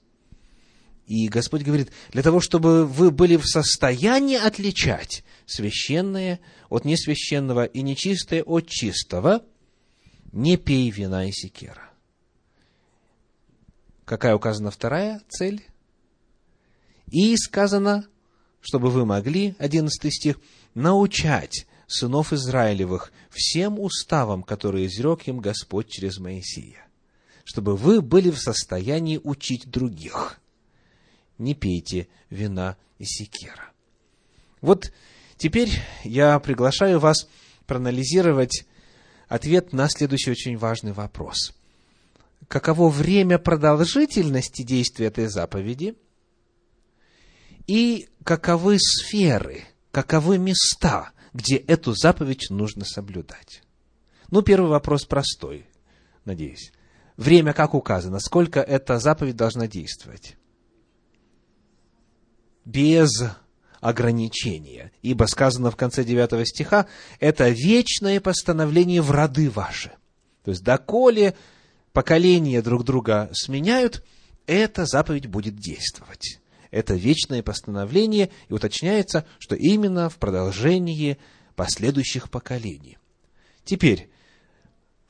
И 1.05 1.27
Господь 1.27 1.63
говорит, 1.63 1.91
для 2.11 2.23
того, 2.23 2.39
чтобы 2.39 2.85
вы 2.85 3.11
были 3.11 3.35
в 3.35 3.45
состоянии 3.45 4.37
отличать 4.37 5.23
священное 5.45 6.39
от 6.69 6.85
несвященного 6.85 7.65
и 7.65 7.81
нечистое 7.81 8.41
от 8.43 8.67
чистого, 8.67 9.43
не 10.31 10.57
пей 10.57 10.89
вина 10.89 11.27
и 11.27 11.31
секера. 11.31 11.91
Какая 14.05 14.35
указана 14.35 14.71
вторая 14.71 15.21
цель? 15.29 15.65
И 17.11 17.35
сказано, 17.37 18.07
чтобы 18.61 18.89
вы 18.89 19.05
могли, 19.05 19.55
11 19.59 20.13
стих, 20.13 20.39
научать 20.73 21.67
сынов 21.87 22.33
Израилевых 22.33 23.11
всем 23.29 23.79
уставам, 23.79 24.41
которые 24.41 24.87
изрек 24.87 25.27
им 25.27 25.39
Господь 25.39 25.89
через 25.89 26.17
Моисея, 26.17 26.87
чтобы 27.43 27.75
вы 27.75 28.01
были 28.01 28.31
в 28.31 28.39
состоянии 28.39 29.19
учить 29.21 29.69
других. 29.69 30.39
Не 31.37 31.55
пейте 31.55 32.07
вина 32.29 32.77
и 32.99 33.05
секера. 33.05 33.71
Вот 34.61 34.91
теперь 35.37 35.69
я 36.03 36.39
приглашаю 36.39 36.99
вас 36.99 37.27
проанализировать 37.65 38.65
ответ 39.27 39.73
на 39.73 39.89
следующий 39.89 40.31
очень 40.31 40.57
важный 40.57 40.93
вопрос. 40.93 41.53
Каково 42.47 42.89
время 42.89 43.39
продолжительности 43.39 44.63
действия 44.63 45.07
этой 45.07 45.27
заповеди 45.27 45.95
и 47.67 48.07
каковы 48.23 48.77
сферы, 48.79 49.63
каковы 49.91 50.37
места, 50.37 51.11
где 51.33 51.55
эту 51.55 51.93
заповедь 51.93 52.47
нужно 52.49 52.85
соблюдать? 52.85 53.63
Ну, 54.29 54.41
первый 54.41 54.69
вопрос 54.69 55.05
простой, 55.05 55.65
надеюсь. 56.25 56.71
Время 57.17 57.53
как 57.53 57.73
указано? 57.73 58.19
Сколько 58.19 58.59
эта 58.59 58.99
заповедь 58.99 59.35
должна 59.35 59.67
действовать? 59.67 60.35
Без 62.65 63.09
ограничения. 63.81 64.91
Ибо 65.01 65.25
сказано 65.25 65.69
в 65.69 65.75
конце 65.75 66.03
9 66.03 66.47
стиха, 66.47 66.87
это 67.19 67.49
вечное 67.49 68.21
постановление 68.21 69.01
в 69.01 69.11
роды 69.11 69.49
ваши. 69.49 69.91
То 70.43 70.51
есть, 70.51 70.63
доколе 70.63 71.35
поколения 71.91 72.61
друг 72.61 72.83
друга 72.83 73.29
сменяют, 73.33 74.03
эта 74.47 74.85
заповедь 74.85 75.27
будет 75.27 75.57
действовать. 75.57 76.39
Это 76.71 76.95
вечное 76.95 77.43
постановление, 77.43 78.31
и 78.49 78.53
уточняется, 78.53 79.25
что 79.37 79.55
именно 79.55 80.09
в 80.09 80.17
продолжении 80.17 81.17
последующих 81.55 82.31
поколений. 82.31 82.97
Теперь, 83.63 84.09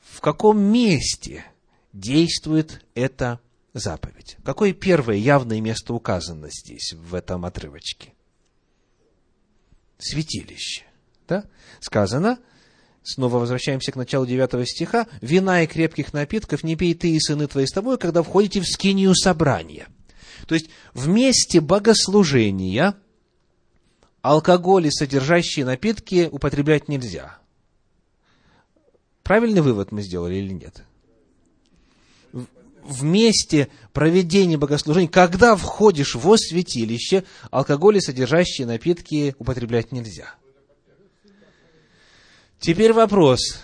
в 0.00 0.20
каком 0.20 0.60
месте 0.60 1.44
действует 1.92 2.84
эта 2.94 3.40
заповедь? 3.74 4.36
Какое 4.44 4.72
первое 4.72 5.16
явное 5.16 5.60
место 5.60 5.92
указано 5.92 6.48
здесь, 6.50 6.94
в 6.94 7.14
этом 7.14 7.44
отрывочке? 7.44 8.14
Святилище. 9.98 10.84
Да? 11.28 11.44
Сказано, 11.80 12.38
снова 13.02 13.38
возвращаемся 13.38 13.92
к 13.92 13.96
началу 13.96 14.26
9 14.26 14.68
стиха, 14.68 15.06
«Вина 15.20 15.62
и 15.62 15.66
крепких 15.66 16.12
напитков 16.12 16.62
не 16.62 16.76
пей 16.76 16.94
ты 16.94 17.10
и 17.10 17.20
сыны 17.20 17.46
твои 17.46 17.66
с 17.66 17.72
тобой, 17.72 17.98
когда 17.98 18.22
входите 18.22 18.60
в 18.60 18.66
скинию 18.66 19.14
собрания». 19.14 19.88
То 20.46 20.54
есть, 20.54 20.68
в 20.92 21.08
месте 21.08 21.60
богослужения 21.60 22.96
алкоголь 24.20 24.86
и 24.86 24.90
содержащие 24.90 25.64
напитки 25.64 26.28
употреблять 26.30 26.88
нельзя. 26.88 27.38
Правильный 29.22 29.62
вывод 29.62 29.92
мы 29.92 30.02
сделали 30.02 30.36
или 30.36 30.52
нет? 30.52 30.84
В 32.84 33.02
месте 33.02 33.68
проведения 33.92 34.56
богослужения, 34.56 35.08
когда 35.08 35.56
входишь 35.56 36.14
в 36.14 36.36
святилище, 36.36 37.24
алкоголь 37.50 37.96
и 37.96 38.00
содержащие 38.00 38.66
напитки 38.66 39.34
употреблять 39.38 39.90
нельзя. 39.90 40.34
Теперь 42.60 42.92
вопрос, 42.92 43.58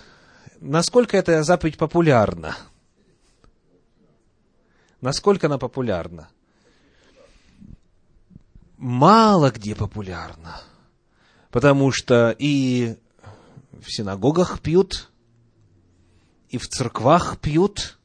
насколько 0.60 1.16
эта 1.16 1.42
заповедь 1.42 1.78
популярна? 1.78 2.56
Насколько 5.00 5.46
она 5.46 5.58
популярна? 5.58 6.30
мало 8.80 9.50
где 9.50 9.76
популярна. 9.76 10.60
Потому 11.50 11.92
что 11.92 12.34
и 12.36 12.96
в 13.72 13.92
синагогах 13.92 14.60
пьют, 14.60 15.10
и 16.48 16.58
в 16.58 16.66
церквах 16.66 17.38
пьют. 17.38 17.98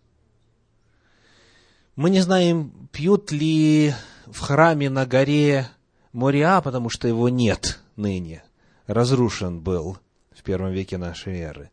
Мы 1.95 2.10
не 2.10 2.21
знаем, 2.21 2.89
пьют 2.91 3.31
ли 3.31 3.93
в 4.25 4.39
храме 4.39 4.89
на 4.89 5.05
горе 5.05 5.69
Мориа, 6.12 6.62
потому 6.62 6.89
что 6.89 7.08
его 7.08 7.29
нет 7.29 7.79
ныне. 7.95 8.43
Разрушен 8.88 9.62
был 9.62 9.97
в 10.31 10.43
первом 10.43 10.71
веке 10.71 10.97
нашей 10.97 11.39
эры. 11.39 11.71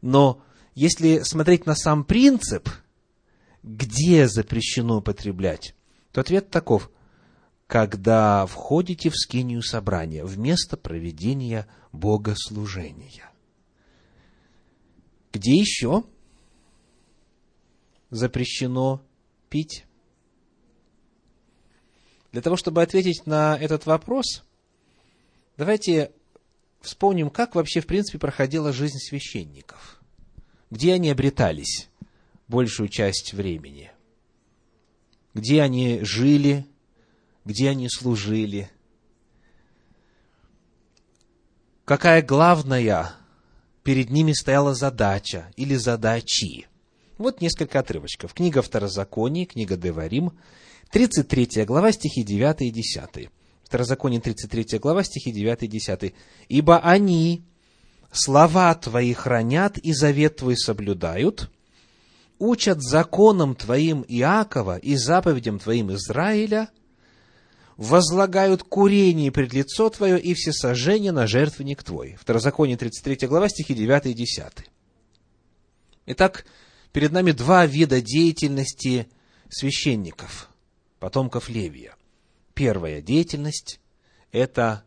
Но 0.00 0.42
если 0.74 1.20
смотреть 1.20 1.66
на 1.66 1.74
сам 1.74 2.04
принцип, 2.04 2.68
где 3.62 4.26
запрещено 4.28 4.98
употреблять, 4.98 5.74
то 6.12 6.20
ответ 6.20 6.50
таков– 6.50 6.90
когда 7.72 8.44
входите 8.44 9.08
в 9.08 9.16
скинию 9.16 9.62
собрания, 9.62 10.26
вместо 10.26 10.76
проведения 10.76 11.66
богослужения. 11.90 13.30
Где 15.32 15.56
еще 15.56 16.04
запрещено 18.12 19.02
пить? 19.48 19.84
Для 22.30 22.40
того, 22.40 22.56
чтобы 22.56 22.82
ответить 22.82 23.26
на 23.26 23.58
этот 23.58 23.86
вопрос, 23.86 24.44
давайте 25.56 26.12
вспомним, 26.80 27.30
как 27.30 27.54
вообще, 27.54 27.80
в 27.80 27.86
принципе, 27.86 28.18
проходила 28.18 28.72
жизнь 28.72 28.98
священников. 28.98 30.00
Где 30.70 30.94
они 30.94 31.10
обретались 31.10 31.88
большую 32.48 32.88
часть 32.88 33.32
времени? 33.32 33.90
Где 35.34 35.62
они 35.62 36.00
жили, 36.02 36.66
где 37.44 37.70
они 37.70 37.88
служили, 37.88 38.70
какая 41.84 42.22
главная 42.22 43.14
перед 43.82 44.10
ними 44.10 44.32
стояла 44.32 44.74
задача 44.74 45.50
или 45.56 45.76
задачи. 45.76 46.66
Вот 47.18 47.40
несколько 47.40 47.78
отрывочков. 47.78 48.34
Книга 48.34 48.62
Второзакония, 48.62 49.46
книга 49.46 49.76
Деварим, 49.76 50.32
33 50.90 51.64
глава, 51.64 51.92
стихи 51.92 52.22
9 52.22 52.62
и 52.62 52.70
10. 52.70 53.30
Второзаконие, 53.64 54.20
33 54.20 54.78
глава, 54.78 55.02
стихи 55.02 55.32
9 55.32 55.62
и 55.62 55.66
10. 55.68 56.14
«Ибо 56.48 56.78
они 56.78 57.44
слова 58.10 58.74
Твои 58.74 59.12
хранят 59.12 59.78
и 59.78 59.92
завет 59.92 60.36
Твой 60.36 60.56
соблюдают, 60.56 61.50
учат 62.38 62.82
законам 62.82 63.54
Твоим 63.54 64.04
Иакова 64.06 64.78
и 64.78 64.96
заповедям 64.96 65.58
Твоим 65.58 65.92
Израиля– 65.92 66.68
возлагают 67.76 68.62
курение 68.62 69.32
пред 69.32 69.52
лицо 69.52 69.88
Твое 69.90 70.20
и 70.20 70.34
все 70.34 70.52
сожжения 70.52 71.12
на 71.12 71.26
жертвенник 71.26 71.82
Твой. 71.82 72.16
Второзаконие 72.20 72.76
33 72.76 73.26
глава, 73.26 73.48
стихи 73.48 73.74
9 73.74 74.06
и 74.06 74.14
10. 74.14 74.44
Итак, 76.06 76.44
перед 76.92 77.12
нами 77.12 77.32
два 77.32 77.66
вида 77.66 78.00
деятельности 78.00 79.08
священников, 79.48 80.48
потомков 80.98 81.48
Левия. 81.48 81.96
Первая 82.54 83.00
деятельность– 83.00 83.80
это 84.32 84.84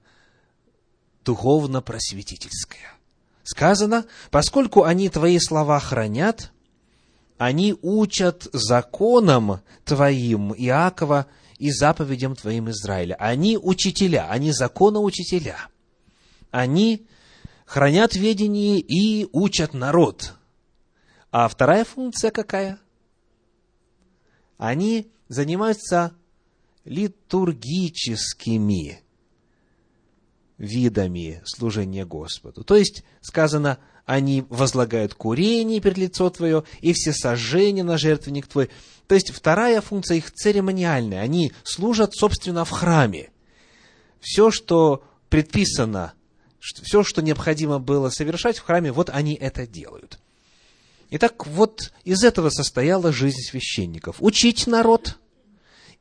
духовно-просветительская. 1.24 2.94
Сказано, 3.44 4.06
поскольку 4.32 4.84
они 4.84 5.10
Твои 5.10 5.40
слова 5.40 5.80
хранят, 5.80 6.52
они 7.38 7.76
учат 7.82 8.48
законам 8.54 9.62
Твоим 9.84 10.54
Иакова 10.54 11.28
и 11.58 11.72
заповедям 11.72 12.36
Твоим 12.36 12.70
Израиля. 12.70 13.16
Они 13.20 13.58
учителя, 13.58 14.30
они 14.30 14.52
законоучителя. 14.52 15.58
Они 16.52 17.06
хранят 17.66 18.16
ведение 18.16 18.80
и 18.80 19.28
учат 19.32 19.74
народ. 19.74 20.36
А 21.38 21.50
вторая 21.50 21.84
функция 21.84 22.32
какая? 22.32 22.80
Они 24.58 25.12
занимаются 25.28 26.14
литургическими 26.86 29.02
видами 30.58 31.42
служения 31.44 32.06
Господу. 32.06 32.64
То 32.64 32.78
есть, 32.78 33.04
сказано, 33.20 33.80
они 34.06 34.46
возлагают 34.48 35.14
курение 35.14 35.82
перед 35.82 35.98
лицо 35.98 36.30
Твое 36.30 36.64
и 36.80 36.94
все 36.94 37.12
сожжения 37.12 37.84
на 37.84 37.98
жертвенник 37.98 38.48
Твой. 38.48 38.70
То 39.08 39.16
есть 39.16 39.32
вторая 39.32 39.82
функция 39.82 40.16
их 40.16 40.32
церемониальная. 40.32 41.20
Они 41.20 41.52
служат, 41.66 42.16
собственно, 42.16 42.64
в 42.64 42.70
храме. 42.70 43.32
Все, 44.22 44.52
что 44.52 45.04
предписано, 45.28 46.14
все, 46.62 47.04
что 47.04 47.22
необходимо 47.22 47.80
было 47.80 48.10
совершать 48.10 48.58
в 48.58 48.64
храме, 48.64 48.94
вот 48.94 49.10
они 49.10 49.34
это 49.34 49.68
делают. 49.68 50.22
Итак, 51.12 51.46
вот 51.46 51.94
из 52.04 52.24
этого 52.24 52.50
состояла 52.50 53.12
жизнь 53.12 53.42
священников. 53.42 54.18
Учить 54.20 54.68
народ 54.68 55.20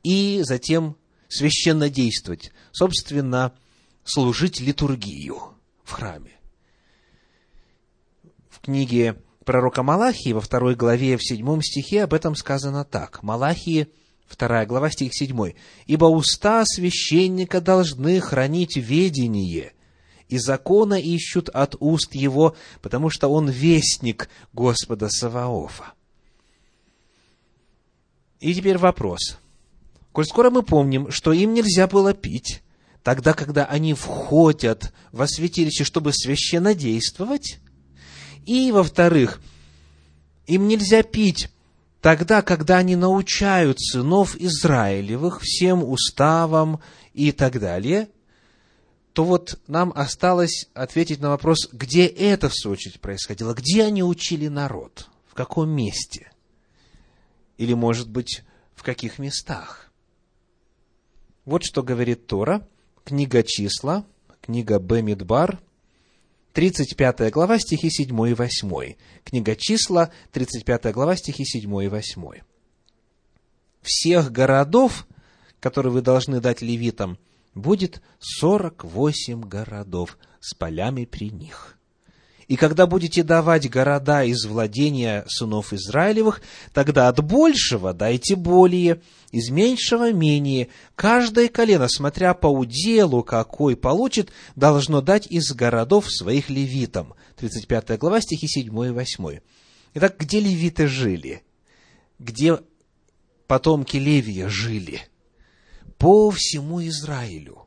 и 0.03 0.41
затем 0.43 0.97
священно 1.27 1.89
действовать, 1.89 2.51
собственно, 2.71 3.53
служить 4.03 4.59
литургию 4.59 5.39
в 5.83 5.91
храме. 5.91 6.31
В 8.49 8.59
книге 8.61 9.21
пророка 9.43 9.83
Малахии 9.83 10.33
во 10.33 10.41
второй 10.41 10.75
главе, 10.75 11.17
в 11.17 11.23
седьмом 11.23 11.61
стихе 11.61 12.03
об 12.03 12.13
этом 12.13 12.35
сказано 12.35 12.83
так. 12.83 13.21
Малахии, 13.21 13.89
вторая 14.25 14.65
глава, 14.65 14.89
стих 14.89 15.11
седьмой. 15.13 15.55
«Ибо 15.85 16.05
уста 16.05 16.63
священника 16.65 17.61
должны 17.61 18.19
хранить 18.19 18.75
ведение, 18.75 19.74
и 20.29 20.37
закона 20.37 20.99
ищут 20.99 21.49
от 21.49 21.75
уст 21.79 22.15
его, 22.15 22.55
потому 22.81 23.09
что 23.09 23.27
он 23.27 23.49
вестник 23.49 24.29
Господа 24.53 25.09
Саваофа». 25.09 25.93
И 28.39 28.53
теперь 28.53 28.77
вопрос. 28.77 29.37
Коль 30.11 30.25
скоро 30.25 30.49
мы 30.49 30.63
помним, 30.63 31.11
что 31.11 31.33
им 31.33 31.53
нельзя 31.53 31.87
было 31.87 32.13
пить, 32.13 32.61
тогда, 33.03 33.33
когда 33.33 33.65
они 33.65 33.93
входят 33.93 34.93
во 35.11 35.27
святилище, 35.27 35.83
чтобы 35.83 36.13
священно 36.13 36.73
действовать, 36.73 37.59
и, 38.45 38.71
во-вторых, 38.71 39.41
им 40.47 40.67
нельзя 40.67 41.03
пить 41.03 41.49
тогда, 42.01 42.41
когда 42.41 42.77
они 42.77 42.95
научают 42.95 43.79
сынов 43.81 44.35
Израилевых 44.35 45.41
всем 45.41 45.83
уставам 45.83 46.79
и 47.13 47.31
так 47.31 47.59
далее, 47.59 48.09
то 49.15 49.23
вот 49.23 49.61
нам 49.67 49.93
осталось 49.95 50.67
ответить 50.73 51.21
на 51.21 51.29
вопрос, 51.29 51.69
где 51.71 52.05
это, 52.05 52.49
в 52.49 52.53
свою 52.53 52.73
очередь, 52.73 52.99
происходило, 52.99 53.53
где 53.53 53.85
они 53.85 54.03
учили 54.03 54.49
народ, 54.49 55.07
в 55.25 55.33
каком 55.33 55.69
месте, 55.69 56.33
или, 57.57 57.73
может 57.73 58.09
быть, 58.09 58.43
в 58.75 58.83
каких 58.83 59.17
местах. 59.17 59.89
Вот 61.45 61.63
что 61.63 61.81
говорит 61.81 62.27
Тора, 62.27 62.67
книга 63.05 63.41
числа, 63.41 64.05
книга 64.41 64.79
Бемидбар, 64.79 65.61
35 66.51 67.31
глава, 67.31 67.57
стихи 67.57 67.89
7 67.89 68.09
и 68.29 68.33
8. 68.33 68.95
Книга 69.23 69.55
числа, 69.55 70.11
35 70.33 70.91
глава, 70.93 71.15
стихи 71.15 71.45
7 71.45 71.83
и 71.83 71.87
8. 71.87 72.41
Всех 73.81 74.33
городов, 74.33 75.07
которые 75.61 75.93
вы 75.93 76.01
должны 76.01 76.41
дать 76.41 76.61
левитам, 76.61 77.17
будет 77.55 78.01
48 78.19 79.41
городов 79.41 80.17
с 80.39 80.53
полями 80.53 81.05
при 81.05 81.29
них. 81.29 81.77
И 82.47 82.57
когда 82.57 82.85
будете 82.85 83.23
давать 83.23 83.67
города 83.69 84.23
из 84.23 84.45
владения 84.45 85.25
сынов 85.27 85.73
Израилевых, 85.73 86.41
тогда 86.73 87.07
от 87.07 87.23
большего 87.23 87.91
дайте 87.91 88.35
более, 88.35 89.01
из 89.31 89.49
меньшего 89.49 90.13
менее. 90.13 90.67
Каждое 90.95 91.47
колено, 91.47 91.87
смотря 91.87 92.35
по 92.35 92.45
уделу, 92.45 93.23
какой 93.23 93.75
получит, 93.75 94.31
должно 94.55 95.01
дать 95.01 95.25
из 95.25 95.51
городов 95.53 96.05
своих 96.11 96.51
левитам. 96.51 97.15
35 97.37 97.97
глава, 97.97 98.21
стихи 98.21 98.47
7 98.47 98.67
и 98.67 98.89
8. 98.91 99.39
Итак, 99.95 100.15
где 100.19 100.39
левиты 100.39 100.87
жили? 100.87 101.41
Где 102.19 102.59
потомки 103.47 103.97
Левия 103.97 104.49
жили? 104.49 105.01
По 106.05 106.29
всему 106.29 106.85
Израилю. 106.85 107.65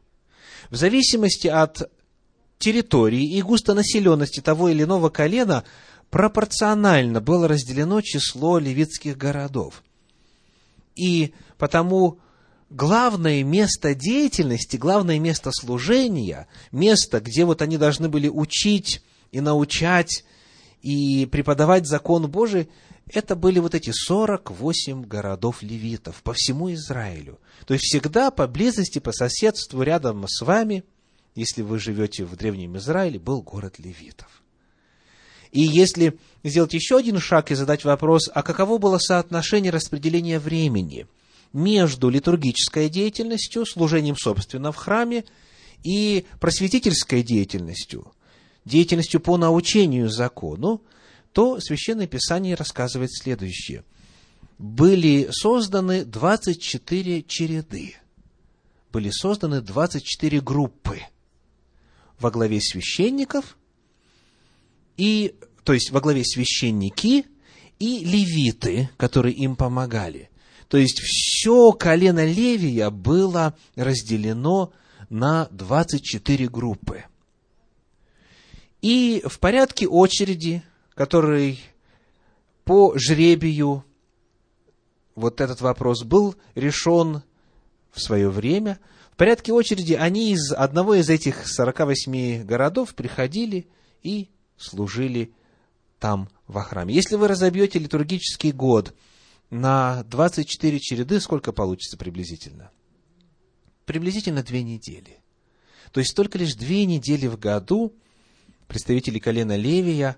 В 0.71 0.77
зависимости 0.77 1.49
от 1.49 1.91
территории 2.61 3.37
и 3.37 3.43
густонаселенности 3.43 4.39
того 4.39 4.69
или 4.69 4.85
иного 4.85 5.09
колена 5.09 5.65
пропорционально 6.09 7.21
было 7.21 7.49
разделено 7.49 8.01
число 8.01 8.61
левитских 8.61 9.17
городов. 9.17 9.83
И 10.95 11.35
потому 11.57 12.21
главное 12.71 13.43
место 13.43 13.97
деятельности, 13.97 14.77
главное 14.77 15.19
место 15.19 15.51
служения, 15.53 16.47
место, 16.71 17.19
где 17.19 17.45
вот 17.45 17.61
они 17.61 17.77
должны 17.77 18.09
были 18.09 18.29
учить 18.29 19.03
и 19.33 19.41
научать 19.41 20.23
и 20.81 21.27
преподавать 21.27 21.89
закон 21.89 22.31
Божий, 22.31 22.69
это 23.13 23.35
были 23.35 23.59
вот 23.59 23.75
эти 23.75 23.91
48 23.91 25.03
городов 25.03 25.61
левитов 25.61 26.23
по 26.23 26.35
всему 26.35 26.73
Израилю. 26.73 27.41
То 27.67 27.75
есть 27.75 27.85
всегда 27.85 28.31
поблизости, 28.31 28.99
по 28.99 29.13
соседству, 29.13 29.83
рядом 29.83 30.27
с 30.29 30.43
вами– 30.43 30.85
если 31.39 31.63
вы 31.63 31.79
живете 31.79 32.25
в 32.25 32.35
Древнем 32.35 32.77
Израиле, 32.79 33.21
был 33.21 33.43
город 33.43 33.79
левитов. 33.79 34.43
И 35.53 35.61
если 35.61 36.19
сделать 36.43 36.75
еще 36.75 36.99
один 36.99 37.21
шаг 37.21 37.53
и 37.53 37.55
задать 37.55 37.85
вопрос, 37.85 38.29
а 38.35 38.43
каково 38.43 38.79
было 38.79 38.99
соотношение 38.99 39.71
распределения 39.71 40.41
времени 40.41 41.07
между 41.53 42.09
литургической 42.09 42.89
деятельностью, 42.89 43.65
служением, 43.67 44.17
собственно, 44.17 44.73
в 44.73 44.77
храме, 44.77 45.25
и 45.85 46.27
просветительской 46.41 47.23
деятельностью, 47.23 48.13
деятельностью 48.65 49.21
по 49.21 49.37
научению 49.37 50.11
закону, 50.11 50.83
то 51.33 51.61
Священное 51.61 52.09
Писание 52.09 52.57
рассказывает 52.57 53.13
следующее. 53.13 53.85
Были 54.59 55.29
созданы 55.31 56.05
24 56.05 57.23
череды, 57.23 57.97
были 58.93 59.11
созданы 59.11 59.61
24 59.61 60.41
группы– 60.41 61.01
во 62.19 62.31
главе 62.31 62.61
священников, 62.61 63.57
и, 64.97 65.35
то 65.65 65.73
есть 65.73 65.91
во 65.91 66.01
главе 66.01 66.25
священники 66.25 67.27
и 67.79 68.05
левиты, 68.05 68.91
которые 68.97 69.35
им 69.35 69.57
помогали. 69.57 70.31
То 70.69 70.77
есть 70.77 71.01
все 71.01 71.73
колено 71.73 72.27
Левия 72.27 72.91
было 72.91 73.57
разделено 73.77 74.73
на 75.09 75.49
24 75.51 76.49
группы. 76.49 77.05
И 78.83 79.23
в 79.27 79.39
порядке 79.39 79.87
очереди, 79.87 80.63
который 80.95 81.59
по 82.65 82.99
жребию 82.99 83.85
вот 85.19 85.41
этот 85.41 85.61
вопрос 85.61 86.03
был 86.03 86.37
решен 86.55 87.23
в 87.91 88.01
свое 88.01 88.31
время– 88.31 88.79
порядке 89.19 89.53
очереди 89.53 89.95
они 89.95 90.33
из 90.33 90.53
одного 90.53 90.95
из 90.95 91.11
этих 91.11 91.47
48 91.47 92.45
городов 92.45 92.95
приходили 92.95 93.69
и 94.03 94.31
служили 94.57 95.35
там 95.99 96.31
во 96.47 96.63
храме. 96.63 96.95
Если 96.95 97.17
вы 97.17 97.27
разобьете 97.27 97.81
литургический 97.81 98.53
год 98.53 98.95
на 99.51 100.05
24 100.05 100.79
череды, 100.79 101.21
сколько 101.21 101.53
получится 101.53 101.99
приблизительно? 101.99 102.71
Приблизительно 103.87 104.45
две 104.45 104.63
недели. 104.63 105.19
То 105.93 105.99
есть 105.99 106.15
только 106.15 106.39
лишь 106.39 106.55
две 106.55 106.87
недели 106.87 107.27
в 107.27 107.39
году 107.39 107.93
представители 108.69 109.19
колена 109.19 109.57
Левия, 109.57 110.17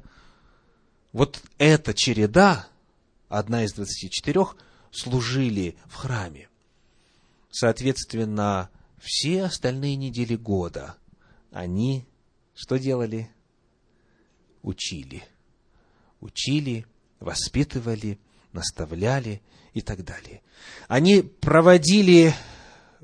вот 1.12 1.40
эта 1.56 1.94
череда, 1.94 2.68
одна 3.28 3.64
из 3.64 3.72
24, 3.72 4.46
служили 4.90 5.76
в 5.86 5.94
храме. 5.94 6.48
Соответственно, 7.50 8.70
все 8.98 9.44
остальные 9.44 9.96
недели 9.96 10.36
года 10.36 10.96
они 11.50 12.06
что 12.54 12.78
делали? 12.78 13.30
Учили. 14.62 15.24
Учили, 16.20 16.84
воспитывали, 17.18 18.18
наставляли 18.52 19.40
и 19.72 19.80
так 19.80 20.04
далее. 20.04 20.42
Они 20.86 21.22
проводили 21.22 22.34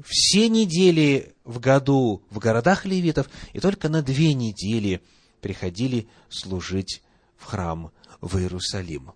все 0.04 0.50
недели 0.50 1.34
в 1.44 1.58
году 1.58 2.22
в 2.28 2.38
городах 2.38 2.84
левитов 2.84 3.30
и 3.54 3.60
только 3.60 3.88
на 3.88 4.02
две 4.02 4.34
недели 4.34 5.00
приходили 5.40 6.06
служить 6.28 7.02
в 7.38 7.44
храм 7.44 7.92
в 8.20 8.36
Иерусалим. 8.36 9.12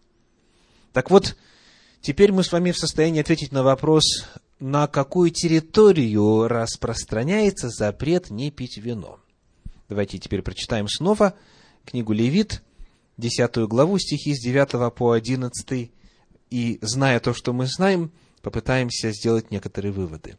Так 0.95 1.11
вот, 1.11 1.37
теперь 2.01 2.33
мы 2.33 2.45
с 2.45 2.53
вами 2.53 2.73
в 2.73 2.79
состоянии 2.79 3.21
ответить 3.21 3.53
на 3.53 3.63
вопрос, 3.63 4.27
на 4.59 4.87
какую 4.87 5.31
территорию 5.31 6.49
распространяется 6.49 7.69
запрет 7.69 8.31
не 8.31 8.51
пить 8.51 8.77
вино. 8.77 9.19
Давайте 9.89 10.19
теперь 10.19 10.43
прочитаем 10.43 10.89
снова 10.89 11.35
книгу 11.85 12.13
Левит, 12.13 12.63
10 13.17 13.57
главу, 13.69 13.99
стихи 13.99 14.35
с 14.35 14.41
9 14.41 14.95
по 14.95 15.13
11, 15.13 15.91
и, 16.51 16.79
зная 16.83 17.21
то, 17.21 17.35
что 17.35 17.53
мы 17.53 17.67
знаем, 17.67 18.13
попытаемся 18.43 19.13
сделать 19.13 19.51
некоторые 19.51 19.93
выводы. 19.93 20.37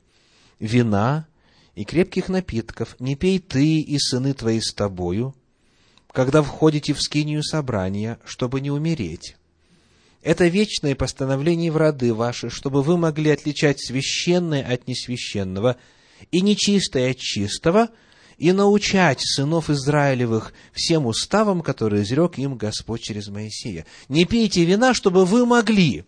«Вина 0.60 1.28
и 1.76 1.86
крепких 1.86 2.30
напитков 2.30 2.96
не 3.00 3.16
пей 3.16 3.40
ты 3.40 3.80
и 3.80 3.98
сыны 3.98 4.34
твои 4.34 4.60
с 4.60 4.74
тобою, 4.74 5.36
когда 6.12 6.42
входите 6.42 6.94
в 6.94 7.02
скинию 7.02 7.44
собрания, 7.44 8.20
чтобы 8.26 8.62
не 8.62 8.72
умереть. 8.72 9.38
Это 10.22 10.48
вечное 10.48 10.96
постановление 10.96 11.72
в 11.72 11.78
роды 11.78 12.14
ваши, 12.14 12.50
чтобы 12.50 12.84
вы 12.84 12.98
могли 12.98 13.32
отличать 13.32 13.80
священное 13.80 14.64
от 14.64 14.88
несвященного 14.88 15.78
и 16.32 16.42
нечистое 16.42 17.12
от 17.12 17.18
чистого, 17.18 17.90
и 18.38 18.52
научать 18.54 19.20
сынов 19.22 19.70
Израилевых 19.70 20.54
всем 20.74 21.06
уставам, 21.06 21.62
которые 21.62 22.04
изрек 22.04 22.40
им 22.40 22.56
Господь 22.56 23.02
через 23.02 23.28
Моисея. 23.28 23.86
Не 24.10 24.26
пейте 24.26 24.66
вина, 24.66 24.94
чтобы 24.96 25.26
вы 25.26 25.46
могли 25.46 26.06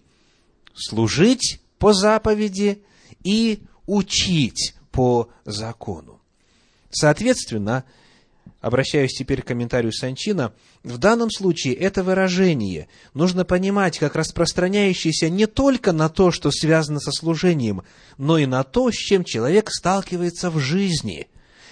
служить 0.73 1.60
по 1.78 1.93
заповеди 1.93 2.82
и 3.23 3.60
учить 3.86 4.73
по 4.91 5.30
закону. 5.45 6.21
Соответственно, 6.89 7.84
обращаюсь 8.63 9.12
теперь 9.12 9.41
к 9.41 9.47
комментарию 9.47 9.91
Санчина, 9.91 10.54
в 10.84 10.97
данном 10.97 11.30
случае 11.30 11.73
это 11.76 12.02
выражение 12.02 12.88
нужно 13.13 13.43
понимать 13.43 13.99
как 13.99 14.15
распространяющееся 14.15 15.30
не 15.30 15.47
только 15.47 15.91
на 15.91 16.08
то, 16.08 16.32
что 16.32 16.49
связано 16.49 17.02
со 17.02 17.12
служением, 17.12 17.84
но 18.17 18.38
и 18.38 18.45
на 18.45 18.63
то, 18.63 18.89
с 18.89 18.95
чем 18.95 19.26
человек 19.26 19.69
сталкивается 19.69 20.49
в 20.49 20.60
жизни. 20.60 21.28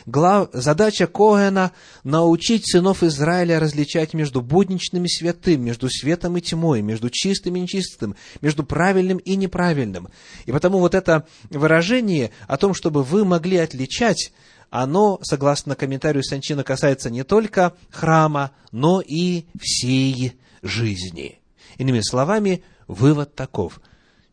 Глав... 0.06 0.50
Задача 0.52 1.08
Коэна– 1.08 1.72
научить 2.04 2.70
сынов 2.70 3.04
Израиля 3.04 3.62
различать 3.62 4.14
между 4.14 4.42
будничным 4.42 5.06
и 5.06 5.08
святым, 5.08 5.64
между 5.64 5.88
светом 5.90 6.36
и 6.36 6.42
тьмой, 6.42 6.82
между 6.82 7.10
чистым 7.10 7.56
и 7.56 7.62
нечистым, 7.62 8.18
между 8.42 8.66
правильным 8.66 9.18
и 9.20 9.38
неправильным. 9.38 10.10
И 10.46 10.52
потому 10.52 10.80
вот 10.80 10.94
это 10.94 11.26
выражение 11.50 12.32
о 12.48 12.58
том, 12.58 12.74
чтобы 12.74 13.04
вы 13.04 13.24
могли 13.24 13.58
отличать, 13.58 14.34
оно, 14.72 15.20
согласно 15.22 15.76
комментарию 15.76 16.24
Санчина, 16.24 16.64
касается 16.64 17.10
не 17.10 17.24
только 17.24 17.74
храма, 17.92 18.52
но 18.72 19.02
и 19.02 19.44
всей 19.60 20.40
жизни. 20.64 21.42
Иными 21.78 22.00
словами, 22.00 22.64
вывод 22.88 23.36
таков. 23.36 23.82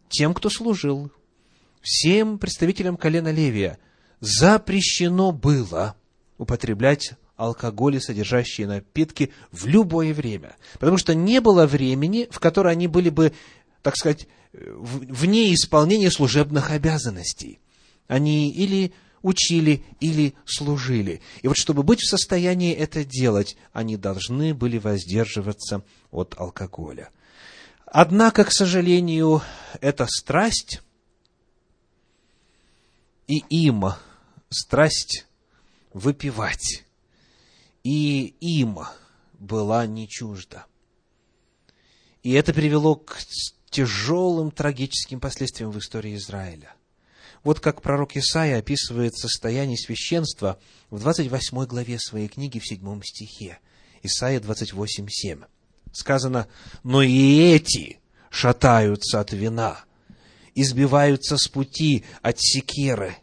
Тем, 0.09 0.35
кто 0.35 0.49
служил, 0.49 1.11
всем 1.83 2.39
представителям 2.39 2.97
колена 2.97 3.33
Левия 3.33 3.79
запрещено 4.21 5.33
было 5.33 5.97
употреблять 6.39 7.15
алкоголь 7.37 7.97
и 7.97 8.01
содержащие 8.01 8.69
напитки 8.69 9.33
в 9.51 9.67
любое 9.67 10.15
время. 10.15 10.55
Потому 10.75 10.99
что 10.99 11.17
не 11.17 11.41
было 11.41 11.67
времени, 11.67 12.29
в 12.31 12.39
которое 12.39 12.71
они 12.71 12.87
были 12.87 13.11
бы, 13.11 13.33
так 13.83 13.97
сказать, 13.97 14.29
вне 14.53 15.53
исполнения 15.53 16.13
служебных 16.13 16.71
обязанностей. 16.71 17.59
Они 18.07 18.51
или 18.53 18.93
учили 19.23 19.85
или 20.01 20.35
служили. 20.45 21.21
И 21.43 21.49
вот 21.49 21.57
чтобы 21.57 21.83
быть 21.83 22.01
в 22.01 22.09
состоянии 22.09 22.75
это 22.75 23.05
делать, 23.05 23.57
они 23.73 23.97
должны 23.97 24.55
были 24.55 24.79
воздерживаться 24.79 25.83
от 26.11 26.35
алкоголя. 26.39 27.11
Однако, 27.87 28.45
к 28.45 28.53
сожалению, 28.53 29.43
эта 29.81 30.07
страсть 30.07 30.83
и 33.27 33.39
им 33.49 33.85
страсть 34.51 35.27
выпивать, 35.93 36.85
и 37.83 38.35
им 38.41 38.81
была 39.39 39.87
не 39.87 40.09
чужда. 40.09 40.67
И 42.23 42.33
это 42.33 42.53
привело 42.53 42.97
к 42.97 43.19
тяжелым 43.71 44.51
трагическим 44.51 45.21
последствиям 45.21 45.71
в 45.71 45.79
истории 45.79 46.17
Израиля. 46.17 46.75
Вот 47.49 47.61
как 47.61 47.81
пророк 47.81 48.15
Исаия 48.15 48.59
описывает 48.59 49.17
состояние 49.17 49.79
священства 49.79 50.59
в 50.91 51.01
28 51.01 51.65
главе 51.65 51.99
своей 51.99 52.29
книги 52.29 52.59
в 52.59 52.67
7 52.67 53.01
стихе. 53.03 53.59
Исаия 54.03 54.39
28, 54.39 55.09
7. 55.09 55.45
Сказано, 55.91 56.47
«Но 56.83 57.01
и 57.01 57.39
эти 57.39 58.01
шатаются 58.29 59.21
от 59.21 59.33
вина, 59.33 59.79
избиваются 60.55 61.39
с 61.39 61.49
пути 61.49 62.05
от 62.21 62.39
секеры. 62.39 63.17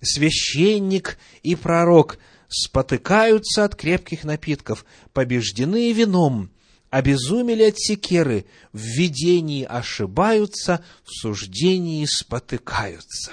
Священник 0.00 1.18
и 1.42 1.56
пророк 1.56 2.20
спотыкаются 2.46 3.64
от 3.64 3.74
крепких 3.74 4.22
напитков, 4.22 4.84
побеждены 5.12 5.90
вином, 5.90 6.52
обезумели 6.90 7.64
от 7.64 7.76
секеры, 7.76 8.46
в 8.72 8.78
видении 8.78 9.64
ошибаются, 9.64 10.84
в 11.02 11.10
суждении 11.10 12.04
спотыкаются. 12.04 13.32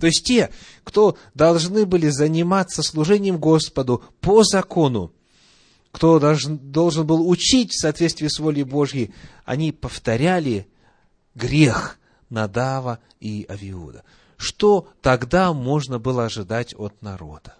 То 0.00 0.06
есть 0.06 0.24
те, 0.24 0.50
кто 0.82 1.16
должны 1.34 1.86
были 1.86 2.08
заниматься 2.08 2.82
служением 2.82 3.38
Господу 3.38 4.02
по 4.20 4.42
закону, 4.42 5.12
кто 5.92 6.18
должен, 6.18 6.58
должен 6.58 7.06
был 7.06 7.28
учить 7.28 7.72
в 7.72 7.80
соответствии 7.80 8.28
с 8.28 8.38
волей 8.38 8.64
Божьей, 8.64 9.12
они 9.44 9.72
повторяли 9.72 10.66
грех 11.34 11.98
Надава 12.30 12.98
и 13.20 13.46
Авиуда. 13.48 14.02
Что 14.36 14.88
тогда 15.02 15.52
можно 15.52 15.98
было 15.98 16.24
ожидать 16.24 16.74
от 16.76 17.02
народа? 17.02 17.56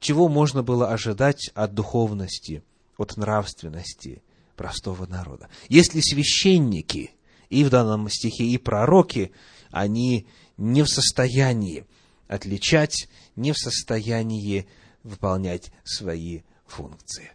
Чего 0.00 0.28
можно 0.28 0.62
было 0.62 0.90
ожидать 0.92 1.50
от 1.54 1.74
духовности– 1.74 2.62
от 2.98 3.16
нравственности 3.16 4.22
простого 4.56 5.06
народа. 5.06 5.48
Если 5.68 6.00
священники, 6.00 7.12
и 7.50 7.64
в 7.64 7.70
данном 7.70 8.08
стихе 8.08 8.44
и 8.44 8.58
пророки, 8.58 9.32
они 9.70 10.26
не 10.62 10.82
в 10.84 10.88
состоянии 10.88 11.86
отличать, 12.28 13.08
не 13.34 13.52
в 13.52 13.58
состоянии 13.58 14.68
выполнять 15.02 15.72
свои 15.82 16.42
функции. 16.66 17.32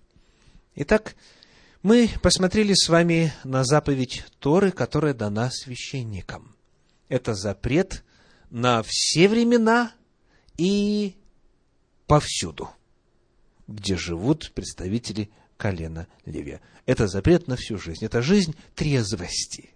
Итак, 0.75 1.15
мы 1.83 2.09
посмотрели 2.21 2.73
с 2.73 2.87
вами 2.87 3.33
на 3.43 3.65
заповедь 3.65 4.23
Торы, 4.39 4.71
которая 4.71 5.13
дана 5.13 5.51
священникам. 5.51 6.55
Это 7.09 7.35
запрет 7.35 8.05
на 8.49 8.81
все 8.83 9.27
времена 9.27 9.91
и 10.57 11.17
повсюду, 12.07 12.69
где 13.67 13.97
живут 13.97 14.53
представители 14.53 15.29
колена 15.57 16.07
Левия. 16.25 16.61
Это 16.85 17.07
запрет 17.07 17.47
на 17.47 17.57
всю 17.57 17.77
жизнь. 17.77 18.05
Это 18.05 18.21
жизнь 18.21 18.55
трезвости, 18.73 19.71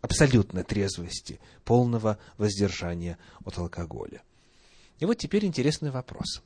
абсолютной 0.00 0.64
трезвости, 0.64 1.40
полного 1.64 2.18
воздержания 2.36 3.18
от 3.44 3.58
алкоголя. 3.58 4.22
И 4.98 5.04
вот 5.04 5.14
теперь 5.14 5.44
интересный 5.44 5.90
вопрос. 5.90 6.42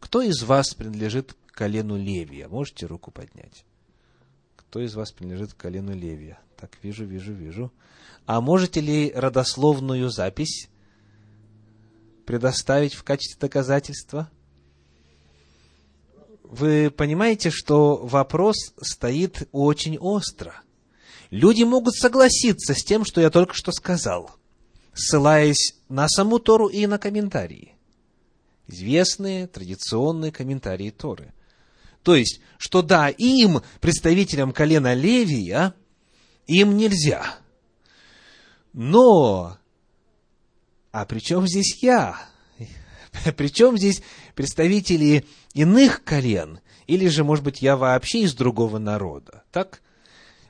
Кто 0.00 0.22
из 0.22 0.42
вас 0.42 0.74
принадлежит 0.74 1.34
к 1.46 1.54
колену 1.54 1.96
Левия? 1.96 2.48
Можете 2.48 2.86
руку 2.86 3.10
поднять? 3.10 3.64
Кто 4.56 4.80
из 4.80 4.94
вас 4.94 5.12
принадлежит 5.12 5.54
к 5.54 5.56
колену 5.56 5.94
Левия? 5.94 6.38
Так, 6.56 6.76
вижу, 6.82 7.04
вижу, 7.04 7.32
вижу. 7.32 7.72
А 8.26 8.40
можете 8.40 8.80
ли 8.80 9.12
родословную 9.14 10.10
запись 10.10 10.68
предоставить 12.26 12.94
в 12.94 13.02
качестве 13.02 13.38
доказательства? 13.40 14.30
вы 16.54 16.90
понимаете, 16.90 17.50
что 17.50 17.96
вопрос 17.96 18.56
стоит 18.80 19.48
очень 19.50 19.98
остро. 19.98 20.62
Люди 21.34 21.64
могут 21.64 21.96
согласиться 21.96 22.74
с 22.74 22.84
тем, 22.84 23.04
что 23.04 23.20
я 23.20 23.28
только 23.28 23.54
что 23.54 23.72
сказал, 23.72 24.30
ссылаясь 24.92 25.74
на 25.88 26.08
саму 26.08 26.38
Тору 26.38 26.68
и 26.68 26.86
на 26.86 26.96
комментарии. 26.96 27.74
Известные 28.68 29.48
традиционные 29.48 30.30
комментарии 30.30 30.90
Торы. 30.90 31.34
То 32.04 32.14
есть, 32.14 32.40
что 32.56 32.82
да, 32.82 33.08
им, 33.08 33.62
представителям 33.80 34.52
колена 34.52 34.94
Левия, 34.94 35.74
им 36.46 36.76
нельзя. 36.76 37.36
Но, 38.72 39.58
а 40.92 41.04
при 41.04 41.18
чем 41.18 41.48
здесь 41.48 41.82
я? 41.82 42.16
Причем 43.36 43.76
здесь 43.76 44.04
представители 44.36 45.26
иных 45.52 46.04
колен, 46.04 46.60
или 46.86 47.08
же, 47.08 47.24
может 47.24 47.44
быть, 47.44 47.60
я 47.60 47.76
вообще 47.76 48.20
из 48.20 48.34
другого 48.34 48.78
народа, 48.78 49.42
так? 49.50 49.80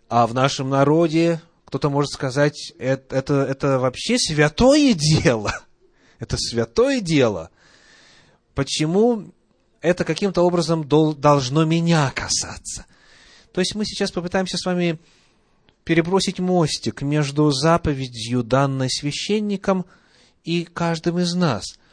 А 0.08 0.26
в 0.26 0.34
нашем 0.34 0.70
народе 0.70 1.40
кто-то 1.64 1.90
может 1.90 2.12
сказать, 2.12 2.72
это, 2.78 3.16
это, 3.16 3.34
это 3.34 3.78
вообще 3.78 4.18
святое 4.18 4.94
дело. 4.94 5.54
Это 6.20 6.36
святое 6.38 7.00
дело. 7.00 7.50
Почему 8.54 9.32
это 9.80 10.04
каким-то 10.04 10.42
образом 10.42 10.88
должно 10.88 11.64
меня 11.64 12.10
касаться? 12.14 12.86
То 13.52 13.60
есть 13.60 13.74
мы 13.74 13.84
сейчас 13.84 14.12
попытаемся 14.12 14.56
с 14.56 14.64
вами 14.64 14.98
перебросить 15.82 16.38
мостик 16.38 17.02
между 17.02 17.50
заповедью, 17.50 18.44
данной 18.44 18.88
священником, 18.88 19.84
и 20.44 20.64
каждым 20.64 21.18
из 21.18 21.34
нас– 21.34 21.64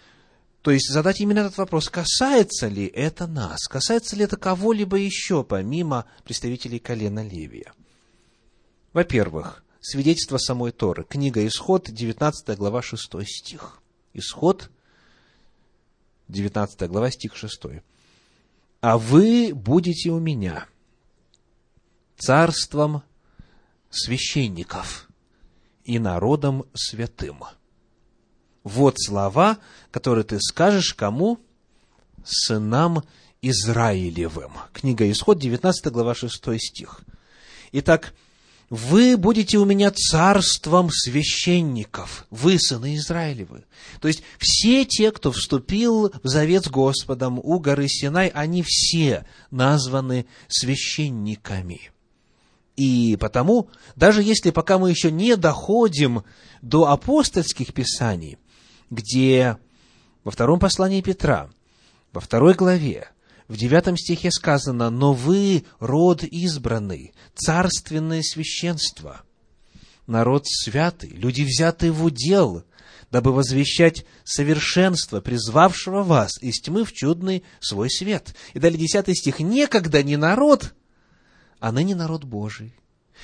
то 0.62 0.69
есть 0.69 0.91
задать 0.91 1.19
именно 1.19 1.39
этот 1.39 1.58
вопрос, 1.58 1.89
касается 1.89 2.67
ли 2.67 2.86
это 2.86 3.26
нас, 3.26 3.67
касается 3.67 4.15
ли 4.15 4.26
это 4.26 4.38
кого-либо 4.38 4.97
еще, 4.97 5.43
помимо 5.43 6.06
представителей 6.24 6.80
колена 6.80 7.28
Левия. 7.28 7.74
Во-первых, 8.94 9.64
свидетельство 9.80 10.38
самой 10.38 10.72
Торы. 10.72 11.06
Книга 11.06 11.46
Исход, 11.48 11.90
19 11.90 12.58
глава, 12.58 12.82
6 12.82 13.26
стих. 13.26 13.80
Исход, 14.14 14.70
19 16.28 16.90
глава, 16.90 17.10
стих 17.10 17.36
6. 17.36 17.84
«А 18.82 18.98
вы 18.98 19.54
будете 19.54 20.10
у 20.10 20.20
меня 20.20 20.68
царством 22.18 23.04
священников 23.90 25.08
и 25.86 25.98
народом 25.98 26.66
святым». 26.74 27.44
Вот 28.64 28.96
слова, 29.00 29.58
которые 29.90 30.24
ты 30.24 30.38
скажешь 30.40 30.94
кому? 30.94 31.40
Сынам 32.24 33.04
Израилевым. 33.42 34.54
Книга 34.74 35.10
Исход, 35.10 35.40
19 35.40 35.88
глава, 35.88 36.14
6 36.14 36.60
стих. 36.60 37.02
Итак, 37.72 38.14
вы 38.72 39.18
будете 39.18 39.58
у 39.58 39.66
меня 39.66 39.92
царством 39.92 40.90
священников, 40.92 42.26
вы, 42.30 42.58
сыны 42.58 42.96
Израилевы. 42.96 43.66
То 44.00 44.08
есть, 44.08 44.24
все 44.40 44.86
те, 44.86 45.12
кто 45.12 45.34
вступил 45.34 46.14
в 46.24 46.28
завет 46.28 46.64
с 46.64 46.70
Господом 46.70 47.38
у 47.38 47.60
горы 47.60 47.90
Синай, 47.90 48.30
они 48.30 48.64
все 48.66 49.26
названы 49.52 50.26
священниками. 50.48 51.92
И 52.78 53.18
потому, 53.20 53.68
даже 53.98 54.24
если 54.24 54.52
пока 54.52 54.80
мы 54.80 54.90
еще 54.90 55.12
не 55.12 55.36
доходим 55.36 56.24
до 56.62 56.88
апостольских 56.88 57.74
писаний, 57.74 58.38
где 58.90 59.58
во 60.24 60.32
втором 60.32 60.60
послании 60.60 61.02
Петра, 61.02 61.50
во 62.14 62.22
второй 62.22 62.54
главе, 62.54 63.10
в 63.52 63.58
девятом 63.58 63.98
стихе 63.98 64.32
сказано, 64.32 64.90
«Но 64.90 65.12
вы 65.12 65.66
род 65.80 66.24
избранный, 66.24 67.12
царственное 67.36 68.22
священство, 68.22 69.24
народ 70.08 70.44
святый, 70.48 71.10
люди, 71.10 71.42
взятые 71.42 71.92
в 71.92 72.02
удел, 72.06 72.64
дабы 73.12 73.34
возвещать 73.34 74.06
совершенство, 74.24 75.20
призвавшего 75.20 76.02
вас 76.02 76.42
из 76.42 76.62
тьмы 76.62 76.86
в 76.86 76.94
чудный 76.94 77.44
свой 77.60 77.90
свет». 77.90 78.34
И 78.54 78.60
далее 78.60 78.80
десятый 78.80 79.16
стих, 79.16 79.42
«Некогда 79.42 80.02
не 80.02 80.16
народ, 80.16 80.74
а 81.60 81.74
ныне 81.74 81.94
народ 81.94 82.24
Божий, 82.24 82.74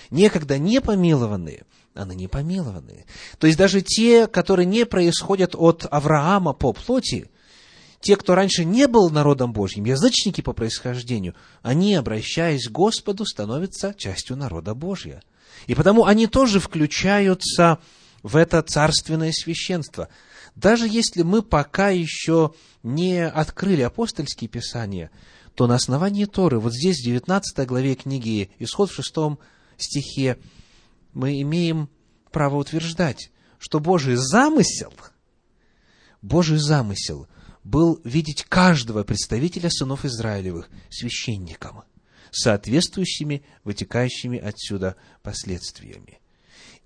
некогда 0.09 0.57
не 0.57 0.81
помилованные, 0.81 1.63
а 1.93 2.03
ныне 2.03 2.27
помилованные». 2.27 3.05
То 3.39 3.47
есть 3.47 3.57
даже 3.57 3.81
те, 3.81 4.27
которые 4.27 4.65
не 4.65 4.85
происходят 4.85 5.55
от 5.55 5.85
Авраама 5.89 6.51
по 6.51 6.73
плоти, 6.73 7.29
те, 8.07 8.15
кто 8.15 8.35
раньше 8.35 8.63
не 8.63 8.87
был 8.87 9.09
народом 9.09 9.51
Божьим, 9.51 9.83
язычники 9.83 10.39
по 10.39 10.53
происхождению, 10.53 11.35
они, 11.61 11.93
обращаясь 11.93 12.69
к 12.69 12.71
Господу, 12.71 13.25
становятся 13.25 13.93
частью 13.93 14.37
народа 14.37 14.73
Божьего. 14.73 15.21
И 15.65 15.75
потому 15.75 16.05
они 16.05 16.25
тоже 16.25 16.61
включаются 16.61 17.79
в 18.23 18.37
это 18.37 18.61
царственное 18.61 19.33
священство. 19.33 20.07
Даже 20.55 20.87
если 20.87 21.23
мы 21.23 21.41
пока 21.41 21.89
еще 21.89 22.53
не 22.81 23.27
открыли 23.27 23.81
апостольские 23.81 24.47
писания, 24.47 25.11
то 25.53 25.67
на 25.67 25.75
основании 25.75 26.23
Торы, 26.23 26.61
вот 26.61 26.73
здесь, 26.73 27.01
в 27.01 27.03
19 27.03 27.67
главе 27.67 27.95
книги 27.95 28.51
Исход 28.57 28.89
в 28.89 28.95
6 28.95 29.37
стихе, 29.75 30.37
мы 31.11 31.41
имеем 31.41 31.89
право 32.31 32.55
утверждать, 32.55 33.31
что 33.59 33.81
Божий 33.81 34.15
замысел, 34.15 34.93
Божий 36.21 36.57
замысел 36.57 37.27
был 37.67 37.99
видеть 38.05 38.45
каждого 38.45 39.03
представителя 39.03 39.69
сынов 39.69 40.05
Израилевых 40.05 40.69
священником, 40.89 41.83
соответствующими, 42.31 43.43
вытекающими 43.65 44.39
отсюда 44.39 44.95
последствиями. 45.21 46.19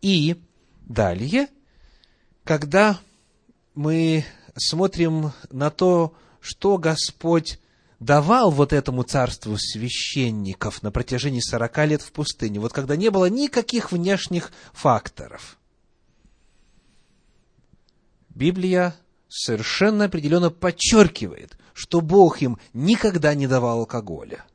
И 0.02 0.42
далее, 0.82 1.48
когда 2.44 3.00
мы 3.76 4.26
смотрим 4.58 5.32
на 5.52 5.70
то, 5.70 6.16
что 6.40 6.80
Господь 6.80 7.60
давал 8.00 8.50
вот 8.50 8.74
этому 8.74 9.04
царству 9.04 9.58
священников 9.60 10.82
на 10.82 10.92
протяжении 10.92 11.42
сорока 11.42 11.86
лет 11.86 12.02
в 12.02 12.12
пустыне, 12.12 12.60
вот 12.60 12.74
когда 12.74 12.96
не 12.96 13.12
было 13.12 13.30
никаких 13.30 13.92
внешних 13.92 14.52
факторов. 14.74 15.60
Библия 18.30 18.96
совершенно 19.32 20.06
определенно 20.06 20.50
подчеркивает, 20.50 21.58
что 21.74 22.02
Бог 22.02 22.42
им 22.42 22.60
никогда 22.74 23.34
не 23.34 23.48
давал 23.48 23.80
алкоголя. 23.80 24.46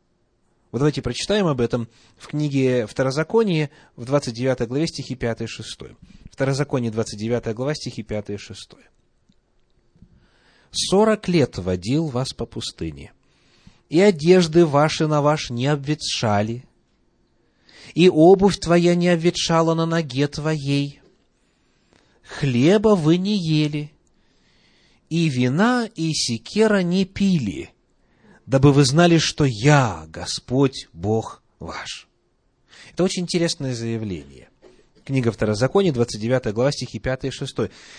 Вот 0.71 0.79
давайте 0.79 1.01
прочитаем 1.01 1.47
об 1.47 1.63
этом 1.63 1.89
в 2.19 2.27
книге 2.27 2.87
Второзаконие 2.87 3.71
в 3.97 4.05
29 4.05 4.69
главе 4.69 4.87
стихи 4.87 5.15
5 5.15 5.41
и 5.43 5.47
6. 5.47 5.79
Второзаконие 6.31 6.91
29 6.91 7.55
глава 7.55 7.75
стихи 7.75 8.03
5 8.03 8.31
и 8.31 8.37
6. 8.37 8.73
«Сорок 10.73 11.27
лет 11.29 11.57
водил 11.57 12.09
вас 12.09 12.35
по 12.35 12.45
пустыне, 12.45 13.13
и 13.89 13.99
одежды 13.99 14.67
ваши 14.67 15.07
на 15.07 15.23
ваш 15.23 15.49
не 15.49 15.69
обветшали, 15.69 16.67
и 17.95 18.11
обувь 18.11 18.59
твоя 18.59 18.95
не 18.95 19.09
обветшала 19.09 19.75
на 19.75 19.87
ноге 19.87 20.27
твоей, 20.29 21.01
хлеба 22.23 22.95
вы 22.95 23.17
не 23.17 23.39
ели, 23.39 23.96
и 25.11 25.29
вина, 25.29 25.89
и 25.95 26.13
секера 26.13 26.83
не 26.83 27.05
пили, 27.05 27.71
дабы 28.47 28.73
вы 28.73 28.85
знали, 28.85 29.19
что 29.19 29.45
я, 29.45 30.07
Господь, 30.09 30.89
Бог 30.93 31.43
ваш. 31.59 32.09
Это 32.93 33.05
очень 33.05 33.23
интересное 33.23 33.75
заявление. 33.75 34.49
Книга 35.05 35.31
Второзакония, 35.31 35.93
29 35.93 36.53
глава, 36.53 36.73
стихи 36.73 36.99
5 36.99 37.27
и 37.27 37.31
6. 37.31 37.57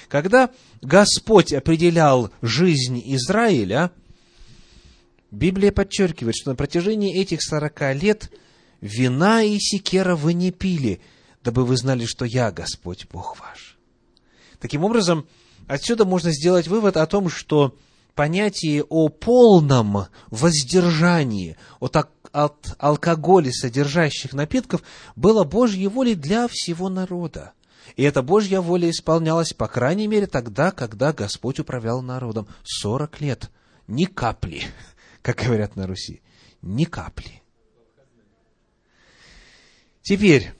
Когда 0.09 0.49
Господь 0.81 1.53
определял 1.53 2.31
жизнь 2.41 3.01
Израиля, 3.15 3.91
Библия 5.31 5.71
подчеркивает, 5.71 6.35
что 6.35 6.49
на 6.49 6.55
протяжении 6.55 7.17
этих 7.17 7.41
40 7.41 7.95
лет 7.95 8.31
вина 8.81 9.43
и 9.43 9.57
секера 9.59 10.15
вы 10.15 10.33
не 10.33 10.51
пили, 10.51 10.99
дабы 11.43 11.63
вы 11.63 11.77
знали, 11.77 12.05
что 12.05 12.25
я 12.25 12.51
Господь 12.51 13.07
Бог 13.09 13.39
ваш. 13.39 13.77
Таким 14.59 14.83
образом, 14.83 15.27
Отсюда 15.67 16.05
можно 16.05 16.31
сделать 16.31 16.67
вывод 16.67 16.97
о 16.97 17.05
том, 17.05 17.29
что 17.29 17.75
понятие 18.15 18.83
о 18.83 19.09
полном 19.09 20.07
воздержании 20.31 21.57
от, 21.79 21.97
от 22.31 22.75
алкоголя 22.79 23.51
содержащих 23.51 24.33
напитков 24.33 24.81
было 25.15 25.43
Божьей 25.43 25.87
волей 25.87 26.15
для 26.15 26.47
всего 26.47 26.89
народа. 26.89 27.53
И 27.95 28.03
эта 28.03 28.21
Божья 28.21 28.61
воля 28.61 28.89
исполнялась, 28.89 29.53
по 29.53 29.67
крайней 29.67 30.07
мере, 30.07 30.27
тогда, 30.27 30.71
когда 30.71 31.13
Господь 31.13 31.59
управлял 31.59 32.01
народом. 32.01 32.47
Сорок 32.63 33.21
лет. 33.21 33.49
Ни 33.87 34.05
капли, 34.05 34.63
как 35.21 35.37
говорят 35.37 35.75
на 35.75 35.87
Руси. 35.87 36.21
Ни 36.61 36.85
капли. 36.85 37.41
Теперь, 40.01 40.53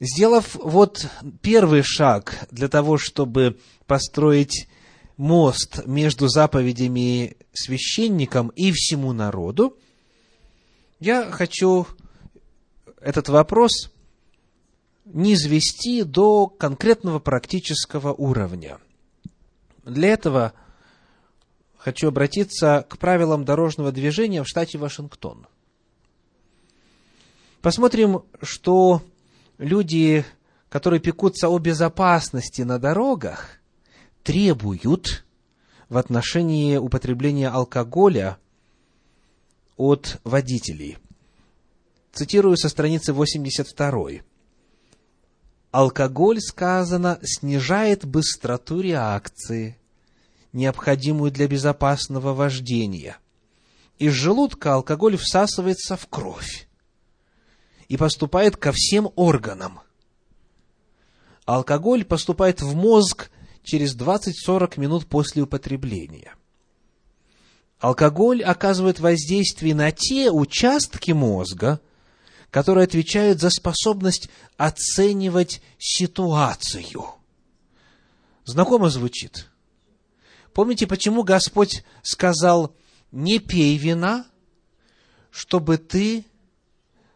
сделав 0.00 0.54
вот 0.54 1.06
первый 1.42 1.82
шаг 1.82 2.46
для 2.50 2.68
того, 2.68 2.98
чтобы 2.98 3.58
построить 3.86 4.66
мост 5.16 5.86
между 5.86 6.28
заповедями 6.28 7.36
священникам 7.52 8.48
и 8.48 8.72
всему 8.72 9.12
народу, 9.12 9.76
я 10.98 11.30
хочу 11.30 11.86
этот 13.00 13.28
вопрос 13.28 13.90
низвести 15.04 16.02
до 16.02 16.46
конкретного 16.46 17.18
практического 17.18 18.12
уровня. 18.12 18.78
Для 19.84 20.10
этого 20.10 20.52
хочу 21.76 22.08
обратиться 22.08 22.86
к 22.88 22.98
правилам 22.98 23.44
дорожного 23.44 23.92
движения 23.92 24.42
в 24.42 24.48
штате 24.48 24.78
Вашингтон. 24.78 25.46
Посмотрим, 27.60 28.22
что 28.40 29.02
люди, 29.60 30.24
которые 30.68 31.00
пекутся 31.00 31.48
о 31.48 31.58
безопасности 31.58 32.62
на 32.62 32.78
дорогах, 32.78 33.58
требуют 34.24 35.24
в 35.88 35.96
отношении 35.96 36.76
употребления 36.76 37.48
алкоголя 37.48 38.38
от 39.76 40.20
водителей. 40.24 40.98
Цитирую 42.12 42.56
со 42.56 42.68
страницы 42.68 43.12
82. 43.12 44.22
Алкоголь, 45.70 46.40
сказано, 46.40 47.20
снижает 47.22 48.04
быстроту 48.04 48.80
реакции, 48.80 49.76
необходимую 50.52 51.30
для 51.30 51.46
безопасного 51.46 52.34
вождения. 52.34 53.18
Из 53.98 54.12
желудка 54.12 54.74
алкоголь 54.74 55.16
всасывается 55.16 55.96
в 55.96 56.08
кровь 56.08 56.69
и 57.90 57.96
поступает 57.96 58.56
ко 58.56 58.70
всем 58.72 59.10
органам. 59.16 59.80
Алкоголь 61.44 62.04
поступает 62.04 62.62
в 62.62 62.76
мозг 62.76 63.30
через 63.64 63.96
20-40 63.96 64.78
минут 64.78 65.06
после 65.08 65.42
употребления. 65.42 66.36
Алкоголь 67.80 68.44
оказывает 68.44 69.00
воздействие 69.00 69.74
на 69.74 69.90
те 69.90 70.30
участки 70.30 71.10
мозга, 71.10 71.80
которые 72.52 72.84
отвечают 72.84 73.40
за 73.40 73.50
способность 73.50 74.30
оценивать 74.56 75.60
ситуацию. 75.80 77.06
Знакомо 78.44 78.88
звучит? 78.88 79.48
Помните, 80.54 80.86
почему 80.86 81.24
Господь 81.24 81.82
сказал, 82.04 82.72
не 83.10 83.40
пей 83.40 83.76
вина, 83.78 84.26
чтобы 85.32 85.76
ты 85.76 86.24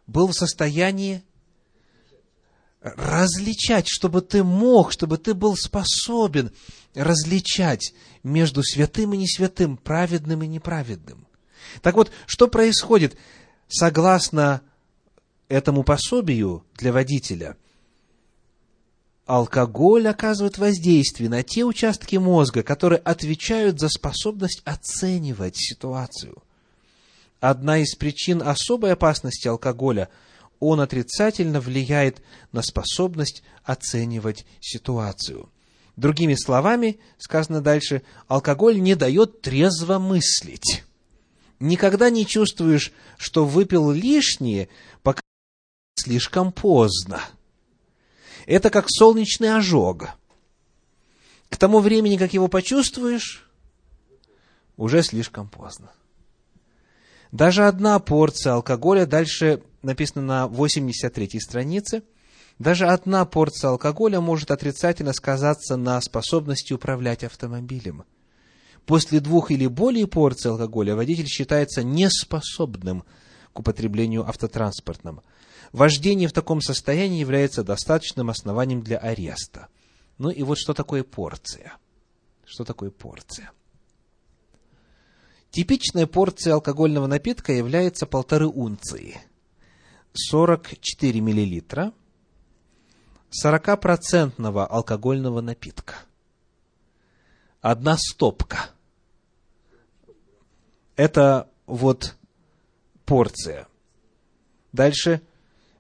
был 0.06 0.28
в 0.28 0.34
состоянии 0.34 1.22
различать, 2.84 3.86
чтобы 3.88 4.20
ты 4.20 4.44
мог, 4.44 4.92
чтобы 4.92 5.16
ты 5.16 5.32
был 5.32 5.56
способен 5.56 6.52
различать 6.94 7.94
между 8.22 8.62
святым 8.62 9.14
и 9.14 9.16
несвятым, 9.16 9.76
праведным 9.78 10.42
и 10.42 10.46
неправедным. 10.46 11.26
Так 11.80 11.94
вот, 11.94 12.12
что 12.26 12.46
происходит? 12.46 13.16
Согласно 13.68 14.60
этому 15.48 15.82
пособию 15.82 16.64
для 16.76 16.92
водителя, 16.92 17.56
алкоголь 19.24 20.06
оказывает 20.06 20.58
воздействие 20.58 21.30
на 21.30 21.42
те 21.42 21.64
участки 21.64 22.16
мозга, 22.16 22.62
которые 22.62 22.98
отвечают 22.98 23.80
за 23.80 23.88
способность 23.88 24.60
оценивать 24.66 25.56
ситуацию. 25.56 26.43
Одна 27.46 27.76
из 27.76 27.94
причин 27.94 28.40
особой 28.42 28.92
опасности 28.92 29.48
алкоголя– 29.48 30.08
он 30.60 30.80
отрицательно 30.80 31.60
влияет 31.60 32.22
на 32.52 32.62
способность 32.62 33.42
оценивать 33.64 34.46
ситуацию. 34.60 35.50
Другими 35.96 36.36
словами, 36.36 36.98
сказано 37.18 37.60
дальше, 37.60 38.02
алкоголь 38.28 38.80
не 38.80 38.94
дает 38.94 39.42
трезво 39.42 39.98
мыслить. 39.98 40.84
Никогда 41.60 42.08
не 42.08 42.24
чувствуешь, 42.24 42.92
что 43.18 43.44
выпил 43.44 43.90
лишнее, 43.90 44.70
пока 45.02 45.20
слишком 45.96 46.50
поздно. 46.50 47.20
Это 48.46 48.70
как 48.70 48.86
солнечный 48.88 49.54
ожог. 49.54 50.08
К 51.50 51.58
тому 51.58 51.80
времени, 51.80 52.16
как 52.16 52.32
его 52.32 52.48
почувствуешь, 52.48 53.46
уже 54.78 55.02
слишком 55.02 55.46
поздно. 55.50 55.92
Даже 57.34 57.66
одна 57.66 57.98
порция 57.98 58.52
алкоголя, 58.52 59.06
дальше 59.06 59.60
написано 59.82 60.22
на 60.22 60.46
83 60.46 61.40
странице, 61.40 62.04
даже 62.60 62.86
одна 62.86 63.24
порция 63.24 63.70
алкоголя 63.70 64.20
может 64.20 64.52
отрицательно 64.52 65.12
сказаться 65.12 65.76
на 65.76 66.00
способности 66.00 66.72
управлять 66.72 67.24
автомобилем. 67.24 68.04
После 68.86 69.18
двух 69.18 69.50
или 69.50 69.66
более 69.66 70.06
порций 70.06 70.52
алкоголя 70.52 70.94
водитель 70.94 71.26
считается 71.26 71.82
неспособным 71.82 73.02
к 73.52 73.58
употреблению 73.58 74.28
автотранспортным. 74.28 75.20
Вождение 75.72 76.28
в 76.28 76.32
таком 76.32 76.60
состоянии 76.60 77.18
является 77.18 77.64
достаточным 77.64 78.30
основанием 78.30 78.80
для 78.80 78.98
ареста. 78.98 79.66
Ну 80.18 80.30
и 80.30 80.44
вот 80.44 80.56
что 80.56 80.72
такое 80.72 81.02
порция? 81.02 81.78
Что 82.44 82.62
такое 82.62 82.92
порция? 82.92 83.50
Типичная 85.54 86.08
порция 86.08 86.54
алкогольного 86.54 87.06
напитка 87.06 87.52
является 87.52 88.06
полторы 88.06 88.48
унции, 88.48 89.20
44 90.12 91.20
миллилитра 91.20 91.92
40-процентного 93.30 94.66
алкогольного 94.66 95.40
напитка. 95.42 95.94
Одна 97.60 97.96
стопка. 97.96 98.70
Это 100.96 101.48
вот 101.66 102.16
порция. 103.04 103.68
Дальше 104.72 105.22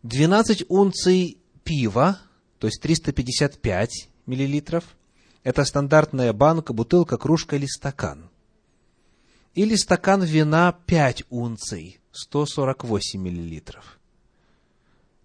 12 0.04 0.66
унций 0.68 1.38
пива, 1.64 2.20
то 2.60 2.68
есть 2.68 2.80
355 2.80 4.08
миллилитров. 4.26 4.84
Это 5.42 5.64
стандартная 5.64 6.32
банка, 6.32 6.72
бутылка, 6.72 7.18
кружка 7.18 7.56
или 7.56 7.66
стакан. 7.66 8.30
Или 9.54 9.76
стакан 9.76 10.22
вина 10.22 10.72
5 10.86 11.24
унций, 11.30 12.00
148 12.12 13.20
миллилитров. 13.20 14.00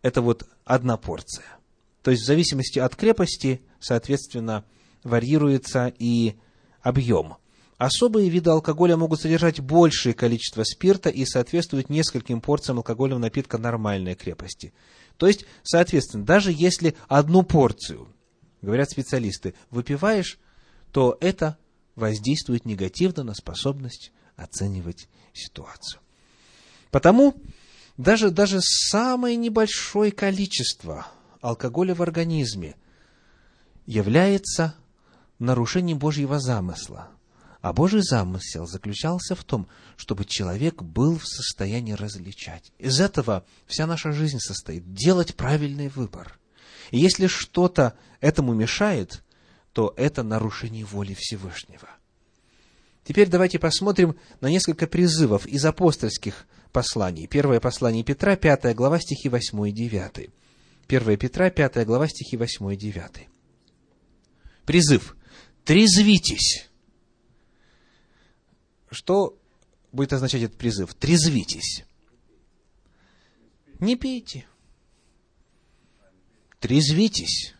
Это 0.01 0.21
вот 0.21 0.47
одна 0.65 0.97
порция. 0.97 1.45
То 2.03 2.11
есть 2.11 2.23
в 2.23 2.27
зависимости 2.27 2.79
от 2.79 2.95
крепости, 2.95 3.61
соответственно, 3.79 4.63
варьируется 5.03 5.93
и 5.97 6.35
объем. 6.81 7.35
Особые 7.77 8.29
виды 8.29 8.49
алкоголя 8.49 8.97
могут 8.97 9.21
содержать 9.21 9.61
большее 9.61 10.13
количество 10.13 10.63
спирта 10.63 11.09
и 11.09 11.25
соответствуют 11.25 11.89
нескольким 11.89 12.41
порциям 12.41 12.77
алкогольного 12.77 13.19
напитка 13.19 13.57
нормальной 13.57 14.15
крепости. 14.15 14.73
То 15.17 15.27
есть, 15.27 15.45
соответственно, 15.63 16.25
даже 16.25 16.51
если 16.51 16.95
одну 17.07 17.43
порцию, 17.43 18.07
говорят 18.61 18.91
специалисты, 18.91 19.53
выпиваешь, 19.71 20.39
то 20.91 21.17
это 21.19 21.57
воздействует 21.95 22.65
негативно 22.65 23.23
на 23.23 23.33
способность 23.33 24.11
оценивать 24.39 25.07
ситуацию. 25.33 26.01
Потому 26.91 27.35
даже, 27.97 28.31
даже 28.31 28.59
самое 28.61 29.35
небольшое 29.35 30.11
количество 30.11 31.07
алкоголя 31.41 31.93
в 31.93 32.01
организме 32.01 32.75
является 33.85 34.75
нарушением 35.37 35.99
Божьего 35.99 36.39
замысла. 36.39 37.09
А 37.61 37.73
Божий 37.73 38.01
замысел 38.01 38.65
заключался 38.65 39.35
в 39.35 39.43
том, 39.43 39.67
чтобы 39.97 40.23
человек 40.23 40.81
был 40.81 41.19
в 41.19 41.27
состоянии 41.27 41.91
различать. 41.91 42.71
Из 42.77 43.01
этого 43.01 43.43
вся 43.67 43.85
наша 43.85 44.13
жизнь 44.13 44.39
состоит. 44.39 44.93
Делать 44.93 45.35
правильный 45.35 45.89
выбор. 45.89 46.39
И 46.91 46.99
если 46.99 47.27
что-то 47.27 47.95
этому 48.21 48.53
мешает, 48.53 49.23
то 49.73 49.93
это 49.97 50.23
нарушение 50.23 50.85
воли 50.85 51.13
Всевышнего. 51.13 51.89
Теперь 53.09 53.27
давайте 53.27 53.57
посмотрим 53.57 54.15
на 54.39 54.51
несколько 54.51 54.85
призывов 54.85 55.47
из 55.47 55.65
апостольских 55.65 56.45
посланий. 56.71 57.25
Первое 57.25 57.59
послание 57.59 58.03
Петра, 58.03 58.35
5 58.35 58.75
глава, 58.75 58.99
стихи 58.99 59.29
8 59.29 59.67
и 59.67 59.71
9. 59.71 60.29
1 60.87 61.17
Петра, 61.17 61.49
5 61.49 61.87
глава, 61.87 62.07
стихи 62.07 62.37
8 62.37 62.71
и 62.71 62.77
9. 62.77 63.27
Призыв. 64.63 65.17
Трезвитесь. 65.65 66.69
Что 68.91 69.35
будет 69.91 70.13
означать 70.13 70.43
этот 70.43 70.59
призыв? 70.59 70.93
Трезвитесь. 70.93 71.85
Не 73.79 73.95
пейте. 73.95 74.45
Трезвитесь. 76.59 77.55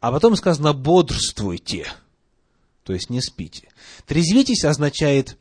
А 0.00 0.12
потом 0.12 0.36
сказано 0.36 0.74
бодрствуйте 0.74 1.86
то 2.90 2.94
есть 2.94 3.08
не 3.08 3.20
спите. 3.20 3.68
Трезвитесь 4.04 4.64
означает 4.64 5.38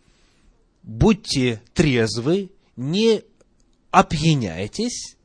будьте 0.83 1.63
трезвы, 1.73 2.51
не 2.75 3.23
опьяняйтесь, 3.89 5.15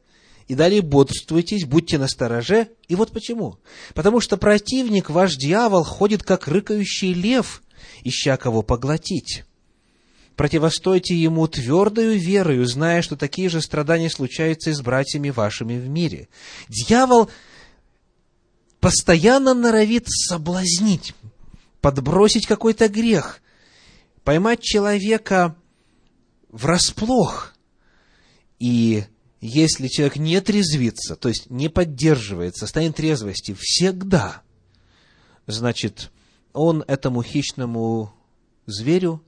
и 0.49 0.55
далее 0.55 0.81
бодрствуйтесь, 0.81 1.66
будьте 1.66 1.99
настороже. 1.99 2.70
И 2.89 2.95
вот 2.95 3.12
почему. 3.12 3.59
Потому 3.93 4.20
что 4.20 4.39
противник, 4.39 5.11
ваш 5.11 5.37
дьявол, 5.37 5.85
ходит 5.85 6.22
как 6.22 6.49
рыкающий 6.49 7.12
лев, 7.12 7.62
ища 8.05 8.39
кого 8.39 8.62
поглотить. 8.62 9.45
Противостойте 10.35 11.14
ему 11.14 11.47
твердою 11.47 12.18
верою, 12.18 12.64
зная, 12.64 13.03
что 13.03 13.16
такие 13.16 13.51
же 13.51 13.61
страдания 13.61 14.09
случаются 14.09 14.70
и 14.70 14.72
с 14.72 14.81
братьями 14.81 15.29
вашими 15.29 15.79
в 15.79 15.91
мире. 15.91 16.29
Дьявол 16.70 17.29
постоянно 18.81 19.53
норовит 19.53 20.07
соблазнить 20.09 21.12
подбросить 21.85 22.47
какой-то 22.47 22.89
грех, 22.89 23.43
поймать 24.22 24.62
человека 24.62 25.55
врасплох. 26.49 27.53
И 28.59 29.05
если 29.43 29.89
человек 29.89 30.16
не 30.16 30.41
трезвится, 30.41 31.14
то 31.14 31.28
есть 31.28 31.51
не 31.51 31.68
поддерживает 31.68 32.57
состояние 32.57 32.95
трезвости 32.95 33.55
всегда, 33.59 34.41
значит, 35.47 36.11
он 36.55 36.82
этому 36.87 37.22
хищному 37.22 38.14
зверю 38.64 39.22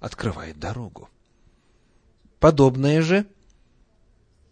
открывает 0.00 0.60
дорогу. 0.60 1.08
Подобное 2.38 3.02
же 3.02 3.26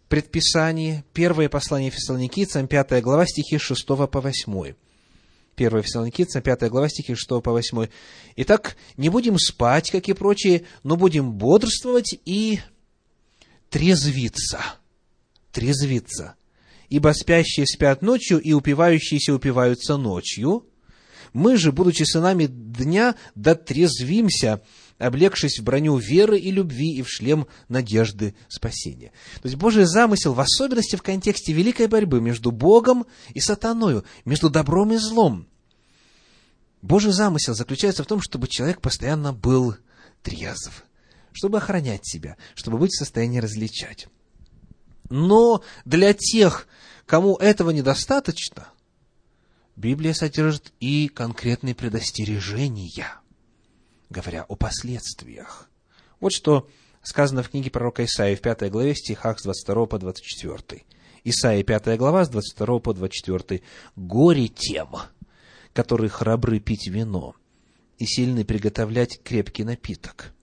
предписание, 0.09 1.05
первое 1.13 1.47
послание 1.47 1.91
Фессалоникийцам, 1.91 2.67
5 2.67 3.01
глава, 3.01 3.25
стихи 3.25 3.57
6 3.57 3.87
по 3.87 4.19
8. 4.19 4.73
1 5.55 5.81
Фессалоникийцам, 5.81 6.41
5 6.41 6.69
глава, 6.69 6.89
стихи 6.89 7.15
6 7.15 7.27
по 7.41 7.51
8. 7.51 7.87
Итак, 8.37 8.77
не 8.97 9.09
будем 9.09 9.37
спать, 9.37 9.91
как 9.91 10.07
и 10.09 10.13
прочие, 10.13 10.65
но 10.83 10.95
будем 10.95 11.33
бодрствовать 11.33 12.19
и 12.25 12.59
трезвиться. 13.69 14.59
Трезвиться. 15.51 16.35
Ибо 16.89 17.13
спящие 17.13 17.65
спят 17.65 18.01
ночью, 18.01 18.39
и 18.39 18.53
упивающиеся 18.53 19.33
упиваются 19.33 19.97
ночью. 19.97 20.65
Мы 21.33 21.55
же, 21.57 21.71
будучи 21.71 22.03
сынами 22.03 22.47
дня, 22.47 23.15
дотрезвимся, 23.35 24.61
облегшись 25.01 25.59
в 25.59 25.63
броню 25.63 25.97
веры 25.97 26.37
и 26.37 26.51
любви 26.51 26.95
и 26.95 27.01
в 27.01 27.09
шлем 27.09 27.47
надежды 27.67 28.35
спасения. 28.47 29.11
То 29.41 29.47
есть 29.47 29.55
Божий 29.55 29.85
замысел, 29.85 30.33
в 30.33 30.39
особенности 30.39 30.95
в 30.95 31.01
контексте 31.01 31.53
великой 31.53 31.87
борьбы 31.87 32.21
между 32.21 32.51
Богом 32.51 33.05
и 33.33 33.39
сатаною, 33.39 34.05
между 34.25 34.49
добром 34.49 34.93
и 34.93 34.97
злом, 34.97 35.47
Божий 36.81 37.11
замысел 37.11 37.53
заключается 37.53 38.03
в 38.03 38.07
том, 38.07 38.21
чтобы 38.21 38.47
человек 38.47 38.81
постоянно 38.81 39.33
был 39.33 39.75
трезв, 40.23 40.83
чтобы 41.31 41.57
охранять 41.57 42.07
себя, 42.07 42.37
чтобы 42.55 42.77
быть 42.77 42.91
в 42.91 42.97
состоянии 42.97 43.39
различать. 43.39 44.07
Но 45.09 45.63
для 45.85 46.13
тех, 46.13 46.67
кому 47.05 47.35
этого 47.35 47.71
недостаточно, 47.71 48.69
Библия 49.75 50.13
содержит 50.13 50.73
и 50.79 51.07
конкретные 51.07 51.75
предостережения, 51.75 53.20
говоря 54.11 54.43
о 54.43 54.55
последствиях. 54.55 55.69
Вот 56.19 56.33
что 56.33 56.67
сказано 57.01 57.41
в 57.41 57.49
книге 57.49 57.71
пророка 57.71 58.05
Исаии 58.05 58.35
в 58.35 58.41
5 58.41 58.69
главе 58.69 58.93
стихах 58.93 59.39
с 59.39 59.43
22 59.43 59.85
по 59.87 59.97
24. 59.97 60.83
Исайя 61.23 61.63
5 61.63 61.97
глава 61.97 62.25
с 62.25 62.29
22 62.29 62.79
по 62.79 62.93
24. 62.93 63.61
«Горе 63.95 64.47
тем, 64.47 64.89
которые 65.73 66.09
храбры 66.09 66.59
пить 66.59 66.87
вино 66.87 67.35
и 67.97 68.05
сильны 68.05 68.43
приготовлять 68.43 69.21
крепкий 69.23 69.63
напиток. 69.63 70.33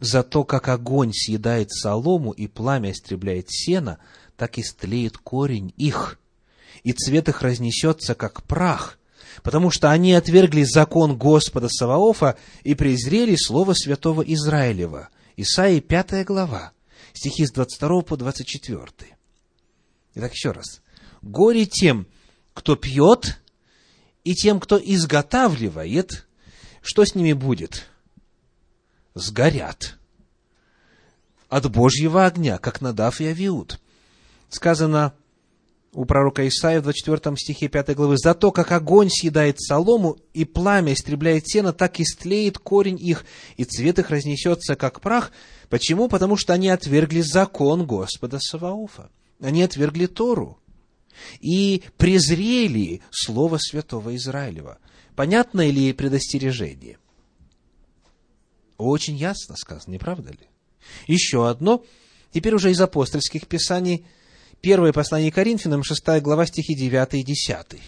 За 0.00 0.22
то, 0.22 0.44
как 0.44 0.68
огонь 0.68 1.12
съедает 1.12 1.70
солому 1.70 2.32
и 2.32 2.48
пламя 2.48 2.90
истребляет 2.90 3.50
сено, 3.50 3.98
так 4.36 4.58
и 4.58 4.62
стлеет 4.62 5.18
корень 5.18 5.72
их, 5.76 6.18
и 6.82 6.92
цвет 6.92 7.28
их 7.28 7.42
разнесется, 7.42 8.14
как 8.14 8.42
прах, 8.42 8.98
потому 9.42 9.70
что 9.70 9.90
они 9.90 10.12
отвергли 10.14 10.62
закон 10.62 11.16
Господа 11.16 11.68
Саваофа 11.68 12.36
и 12.62 12.74
презрели 12.74 13.36
слово 13.36 13.74
святого 13.74 14.22
Израилева». 14.22 15.08
Исаии 15.36 15.80
5 15.80 16.24
глава, 16.26 16.72
стихи 17.12 17.46
с 17.46 17.52
22 17.52 18.02
по 18.02 18.16
24. 18.16 18.86
Итак, 20.14 20.32
еще 20.32 20.50
раз. 20.50 20.82
Горе 21.22 21.66
тем, 21.66 22.06
кто 22.54 22.76
пьет, 22.76 23.38
и 24.24 24.34
тем, 24.34 24.60
кто 24.60 24.78
изготавливает, 24.78 26.26
что 26.80 27.04
с 27.04 27.14
ними 27.14 27.32
будет? 27.32 27.88
Сгорят 29.14 29.98
от 31.48 31.70
Божьего 31.70 32.24
огня, 32.24 32.58
как 32.58 32.80
Надав 32.80 33.20
и 33.20 33.26
Авиуд. 33.26 33.78
Сказано 34.48 35.14
у 35.94 36.06
пророка 36.06 36.46
Исаия 36.48 36.80
в 36.80 36.84
24 36.84 37.36
стихе 37.36 37.68
5 37.68 37.94
главы, 37.94 38.16
«За 38.16 38.34
то, 38.34 38.50
как 38.50 38.72
огонь 38.72 39.10
съедает 39.10 39.60
солому, 39.60 40.16
и 40.32 40.44
пламя 40.44 40.94
истребляет 40.94 41.46
сено, 41.46 41.72
так 41.72 42.00
истлеет 42.00 42.58
корень 42.58 42.98
их, 42.98 43.26
и 43.56 43.64
цвет 43.64 43.98
их 43.98 44.10
разнесется, 44.10 44.74
как 44.74 45.00
прах». 45.00 45.32
Почему? 45.68 46.08
Потому 46.08 46.36
что 46.36 46.54
они 46.54 46.68
отвергли 46.68 47.20
закон 47.20 47.86
Господа 47.86 48.38
Саваофа. 48.40 49.10
Они 49.40 49.62
отвергли 49.62 50.06
Тору 50.06 50.58
и 51.40 51.82
презрели 51.98 53.02
Слово 53.10 53.58
Святого 53.58 54.14
Израилева. 54.16 54.78
Понятно 55.14 55.68
ли 55.68 55.92
предостережение? 55.92 56.98
Очень 58.78 59.16
ясно 59.16 59.56
сказано, 59.56 59.92
не 59.92 59.98
правда 59.98 60.30
ли? 60.30 60.48
Еще 61.06 61.48
одно, 61.48 61.84
теперь 62.32 62.54
уже 62.54 62.70
из 62.70 62.80
апостольских 62.80 63.46
писаний, 63.46 64.06
Первое 64.62 64.92
послание 64.92 65.32
Коринфянам, 65.32 65.82
6 65.82 66.22
глава, 66.22 66.46
стихи 66.46 66.76
9 66.76 67.14
и 67.14 67.24
10. 67.24 67.82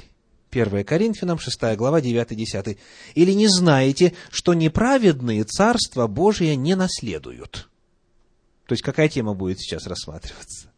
1 0.50 0.84
Коринфянам, 0.84 1.38
6 1.38 1.76
глава, 1.76 2.00
9 2.00 2.32
и 2.32 2.34
10. 2.34 2.78
«Или 3.14 3.32
не 3.32 3.46
знаете, 3.46 4.12
что 4.32 4.54
неправедные 4.54 5.44
Царство 5.44 6.08
Божие 6.08 6.56
не 6.56 6.74
наследуют?» 6.74 7.70
То 8.66 8.72
есть, 8.72 8.82
какая 8.82 9.08
тема 9.08 9.34
будет 9.34 9.60
сейчас 9.60 9.86
рассматриваться? 9.86 10.72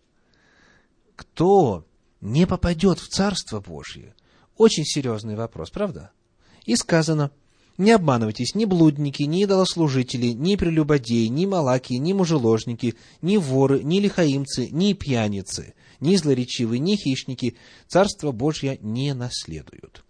Кто 1.15 1.87
не 2.21 2.47
попадет 2.47 2.99
в 2.99 3.09
Царство 3.09 3.61
Божье? 3.61 4.15
Очень 4.59 4.85
серьезный 4.85 5.35
вопрос, 5.35 5.71
правда? 5.71 6.11
И 6.67 6.77
сказано– 6.77 7.31
не 7.79 7.91
обманывайтесь, 7.93 8.55
ни 8.55 8.65
блудники, 8.65 9.23
ни 9.25 9.43
идолослужители, 9.43 10.29
ни 10.29 10.57
прелюбодеи, 10.57 11.27
ни 11.27 11.45
малаки, 11.45 11.95
ни 11.99 12.13
мужеложники, 12.13 12.97
ни 13.21 13.37
воры, 13.37 13.83
ни 13.83 14.01
лихаимцы, 14.01 14.69
ни 14.71 14.95
пьяницы, 14.95 15.75
ни 16.01 16.17
злоречивые, 16.17 16.79
ни 16.79 16.97
хищники 16.97 17.57
Царство 17.87 18.33
Божье 18.33 18.79
не 18.81 19.13
наследуют. 19.13 20.05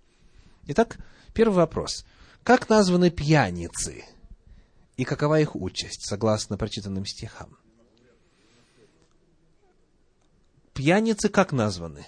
Итак, 0.67 0.99
первый 1.33 1.55
вопрос. 1.55 2.05
Как 2.45 2.69
названы 2.69 3.11
пьяницы? 3.11 4.05
И 4.97 5.05
какова 5.05 5.41
их 5.41 5.57
участь, 5.57 6.07
согласно 6.07 6.57
прочитанным 6.57 7.05
стихам? 7.05 7.59
Пьяницы 10.73 11.29
как 11.29 11.53
названы? 11.53 12.07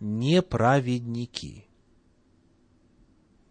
Неправедники. 0.00 1.65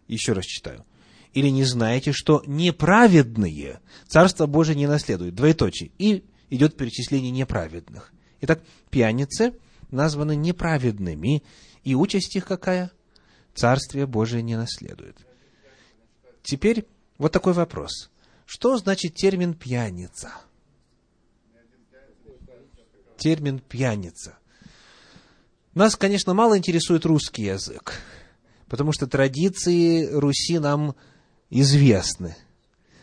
Еще 0.08 0.32
раз 0.32 0.44
читаю. 0.44 0.84
Или 1.32 1.48
не 1.48 1.64
знаете, 1.64 2.12
что 2.12 2.42
неправедные 2.46 3.80
Царство 4.08 4.46
Божие 4.46 4.76
не 4.76 4.86
наследуют? 4.86 5.34
Двоеточие. 5.34 5.90
И 5.98 6.24
идет 6.48 6.76
перечисление 6.76 7.30
неправедных. 7.30 8.12
Итак, 8.40 8.62
пьяницы 8.90 9.54
названы 9.90 10.34
неправедными, 10.36 11.42
и 11.84 11.94
участь 11.94 12.34
их 12.36 12.46
какая? 12.46 12.90
Царствие 13.54 14.06
Божие 14.06 14.42
не 14.42 14.56
наследует. 14.56 15.16
Теперь 16.42 16.86
вот 17.18 17.32
такой 17.32 17.52
вопрос. 17.52 18.10
Что 18.44 18.76
значит 18.76 19.14
термин 19.14 19.54
«пьяница»? 19.54 20.32
Термин 23.18 23.58
«пьяница». 23.58 24.38
Нас, 25.74 25.96
конечно, 25.96 26.32
мало 26.32 26.56
интересует 26.56 27.04
русский 27.04 27.44
язык 27.44 28.00
потому 28.68 28.92
что 28.92 29.06
традиции 29.06 30.06
Руси 30.06 30.58
нам 30.58 30.94
известны. 31.50 32.36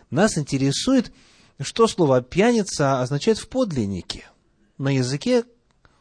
Нас 0.09 0.37
интересует, 0.37 1.11
что 1.59 1.87
слово 1.87 2.21
«пьяница» 2.21 3.01
означает 3.01 3.37
в 3.37 3.47
подлиннике, 3.47 4.25
на 4.77 4.89
языке, 4.95 5.43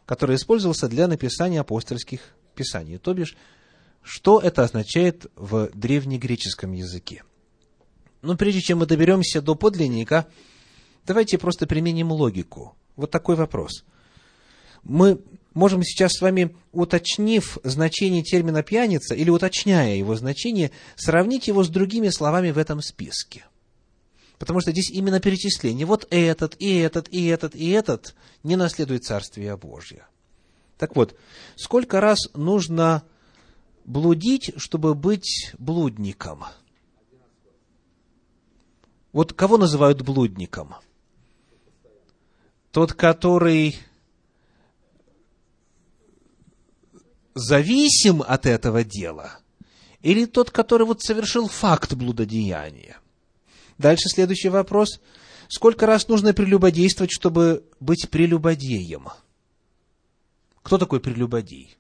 который 0.07 0.37
использовался 0.37 0.89
для 0.89 1.07
написания 1.07 1.61
апостольских 1.61 2.21
писаний. 2.55 2.99
То 2.99 3.15
бишь, 3.15 3.37
что 4.03 4.41
это 4.41 4.65
означает 4.65 5.27
в 5.37 5.71
древнегреческом 5.75 6.73
языке. 6.73 7.23
Но 8.21 8.37
прежде 8.37 8.61
чем 8.61 8.79
мы 8.79 8.87
доберемся 8.87 9.41
до 9.41 9.55
подлинника, 9.55 10.27
давайте 11.07 11.39
просто 11.39 11.67
применим 11.67 12.13
логику. 12.13 12.77
Вот 12.97 13.11
такой 13.11 13.37
вопрос. 13.37 13.85
Мы 14.83 15.21
можем 15.55 15.83
сейчас 15.83 16.13
с 16.13 16.21
вами, 16.21 16.55
уточнив 16.73 17.59
значение 17.65 18.23
термина 18.23 18.63
пьяница 18.63 19.15
или 19.15 19.31
уточняя 19.31 19.95
его 19.95 20.15
значение, 20.17 20.71
сравнить 20.97 21.49
его 21.49 21.65
с 21.65 21.69
другими 21.69 22.09
словами 22.09 22.51
в 22.51 22.59
этом 22.59 22.81
списке. 22.81 23.45
Потому 24.39 24.61
что 24.61 24.73
здесь 24.73 24.91
именно 24.91 25.21
перечисление. 25.21 25.87
Вот 25.87 26.07
этот, 26.11 26.57
и 26.59 26.77
этот, 26.79 27.09
и 27.11 27.27
этот, 27.27 27.55
и 27.55 27.71
этот 27.71 28.15
не 28.43 28.57
наследует 28.57 29.05
Царствие 29.05 29.57
Божье. 29.57 30.07
Так 30.79 30.97
вот, 30.97 31.17
сколько 31.55 32.01
раз 32.01 32.29
нужно 32.35 33.05
блудить, 33.85 34.53
чтобы 34.57 34.95
быть 34.95 35.53
блудником? 35.59 36.45
Вот 39.13 39.33
кого 39.33 39.59
называют 39.59 40.03
блудником? 40.03 40.75
Тот, 42.73 42.95
который 42.95 43.77
зависим 47.35 48.23
от 48.23 48.47
этого 48.47 48.85
дела, 48.85 49.39
или 50.01 50.25
тот, 50.25 50.51
который 50.51 50.87
вот 50.87 51.03
совершил 51.03 51.49
факт 51.49 51.95
блудодеяния. 51.95 52.99
Дальше 53.79 54.09
следующий 54.09 54.49
вопрос. 54.49 55.01
Сколько 55.49 55.87
раз 55.87 56.09
нужно 56.09 56.33
прелюбодействовать, 56.33 57.13
чтобы 57.13 57.65
быть 57.81 58.09
прелюбодеем? 58.11 59.09
Кто 60.63 60.79
такой 60.79 61.01
прелюбодей? 61.01 61.77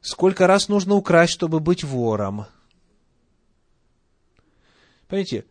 Сколько 0.00 0.46
раз 0.46 0.68
нужно 0.68 0.94
украсть, 0.94 1.32
чтобы 1.32 1.60
быть 1.60 1.84
вором? 1.84 2.46
Понимаете? 5.08 5.44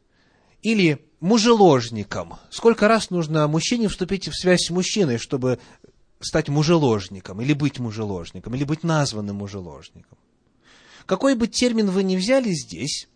Или 0.61 1.05
мужеложником. 1.19 2.37
Сколько 2.49 2.87
раз 2.87 3.09
нужно 3.09 3.47
мужчине 3.47 3.87
вступить 3.87 4.27
в 4.27 4.33
связь 4.33 4.65
с 4.65 4.69
мужчиной, 4.69 5.17
чтобы 5.17 5.59
стать 6.19 6.49
мужеложником, 6.49 7.41
или 7.41 7.53
быть 7.53 7.79
мужеложником, 7.79 8.55
или 8.55 8.63
быть 8.63 8.83
названным 8.83 9.37
мужеложником. 9.37 10.17
Какой 11.05 11.35
бы 11.35 11.47
термин 11.47 11.89
вы 11.89 12.03
ни 12.03 12.17
взяли 12.17 12.51
здесь, 12.51 13.07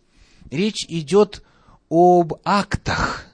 речь 0.50 0.84
идет 0.88 1.44
об 1.90 2.34
актах, 2.44 3.26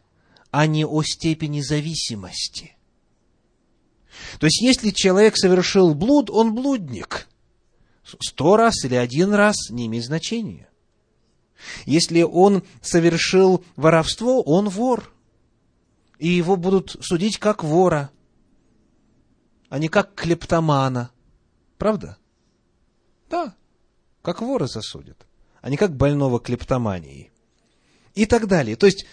а 0.51 0.67
не 0.67 0.85
о 0.85 1.03
степени 1.03 1.61
зависимости. 1.61 2.77
То 4.39 4.47
есть, 4.47 4.61
если 4.61 4.91
человек 4.91 5.37
совершил 5.37 5.95
блуд, 5.95 6.31
он 6.31 6.55
блудник. 6.55 7.29
Сто 8.05 8.57
раз 8.57 8.85
или 8.85 8.97
один 8.97 9.33
раз 9.33 9.71
не 9.71 9.87
имеет 9.87 10.05
значения. 10.05 10.69
Если 11.87 12.23
он 12.23 12.65
совершил 12.83 13.65
воровство, 13.77 14.43
он 14.43 14.69
вор. 14.69 15.13
И 16.19 16.29
его 16.29 16.57
будут 16.57 16.97
судить 17.01 17.39
как 17.39 17.63
вора– 17.63 18.11
а 19.71 19.79
не 19.79 19.89
как 19.89 20.15
клептомана. 20.15 21.11
Правда? 21.79 22.19
Да, 23.31 23.55
как 24.21 24.43
вора 24.43 24.67
засудят, 24.67 25.27
а 25.63 25.71
не 25.71 25.79
как 25.79 25.97
больного 25.97 26.41
клептоманией. 26.41 27.31
И 28.15 28.27
так 28.27 28.49
далее. 28.49 28.77
То 28.77 28.87
есть, 28.87 29.07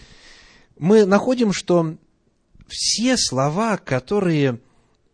мы 0.76 1.06
находим, 1.06 1.52
что 1.52 1.96
все 2.66 3.16
слова, 3.16 3.78
которые 3.78 4.60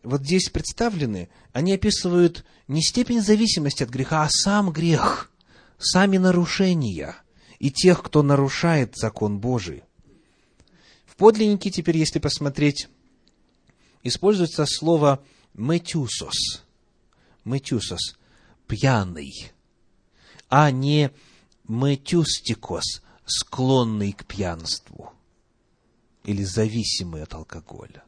вот 0.02 0.22
здесь 0.22 0.48
представлены, 0.48 1.28
они 1.52 1.74
описывают 1.74 2.44
не 2.66 2.82
степень 2.82 3.20
зависимости 3.20 3.82
от 3.82 3.90
греха, 3.90 4.22
а 4.22 4.28
сам 4.30 4.72
грех, 4.72 5.30
сами 5.78 6.16
нарушения 6.16 7.14
и 7.58 7.70
тех, 7.70 8.02
кто 8.02 8.22
нарушает 8.22 8.96
закон 8.96 9.38
Божий. 9.38 9.84
В 11.04 11.16
подлиннике 11.16 11.70
теперь, 11.70 11.98
если 11.98 12.18
посмотреть, 12.18 12.88
используется 14.02 14.64
слово 14.66 15.22
«метюсос». 15.54 16.62
«Метюсос»– 17.44 18.16
пьяный, 18.66 19.52
а 20.48 20.70
не 20.70 21.10
«метюстикос»– 21.68 23.02
склонный 23.26 24.12
к 24.12 24.24
пьянству 24.26 25.12
или 26.24 26.42
зависимый 26.42 27.22
от 27.22 27.34
алкоголя. 27.34 28.02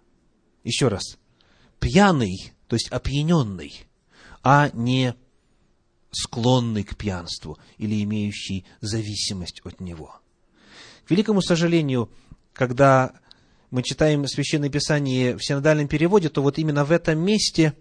Еще 0.65 0.89
раз. 0.89 1.19
Пьяный, 1.79 2.53
то 2.67 2.75
есть 2.77 2.89
опьяненный, 2.89 3.87
а 4.43 4.71
не 4.73 5.15
склонный 6.11 6.83
к 6.83 6.97
пьянству 6.97 7.59
или 7.77 8.03
имеющий 8.03 8.65
зависимость 8.81 9.61
от 9.65 9.81
него. 9.81 10.21
К 11.05 11.11
великому 11.11 11.43
сожалению, 11.43 12.11
когда 12.53 13.21
мы 13.71 13.83
читаем 13.83 14.27
Священное 14.27 14.69
Писание 14.69 15.37
в 15.37 15.45
синодальном 15.45 15.89
переводе, 15.89 16.29
то 16.29 16.43
вот 16.43 16.59
именно 16.59 16.85
в 16.85 16.93
этом 16.93 17.19
месте 17.19 17.75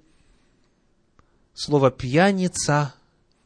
слово 1.53 1.91
«пьяница» 1.91 2.93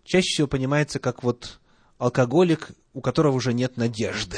чаще 0.04 0.28
всего 0.28 0.48
понимается 0.48 1.00
как 1.00 1.24
вот 1.24 1.60
алкоголик, 1.98 2.72
у 2.94 3.02
которого 3.02 3.36
уже 3.36 3.54
нет 3.54 3.78
надежды. 3.78 4.38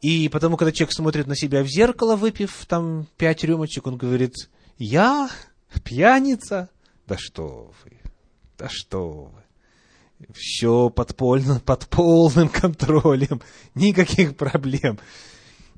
И 0.00 0.28
потому, 0.28 0.58
когда 0.58 0.70
человек 0.70 0.92
смотрит 0.92 1.26
на 1.26 1.34
себя 1.34 1.62
в 1.62 1.66
зеркало, 1.66 2.16
выпив 2.16 2.66
там 2.66 3.08
пять 3.16 3.42
рюмочек, 3.42 3.86
он 3.86 3.96
говорит, 3.96 4.34
я 4.76 5.30
пьяница? 5.82 6.68
Да 7.06 7.16
что 7.18 7.72
вы, 7.82 7.92
да 8.58 8.68
что 8.68 9.32
вы. 9.32 10.26
Все 10.34 10.90
подпольно, 10.90 11.60
под 11.60 11.86
полным 11.88 12.48
контролем, 12.48 13.40
никаких 13.74 14.36
проблем. 14.36 14.98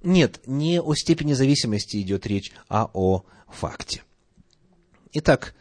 Нет, 0.07 0.41
не 0.47 0.81
о 0.81 0.95
степени 0.95 1.33
зависимости 1.33 2.01
идет 2.01 2.29
речь, 2.29 2.53
а 2.69 2.89
о 2.95 3.25
факте. 3.49 4.05
Итак, 5.15 5.53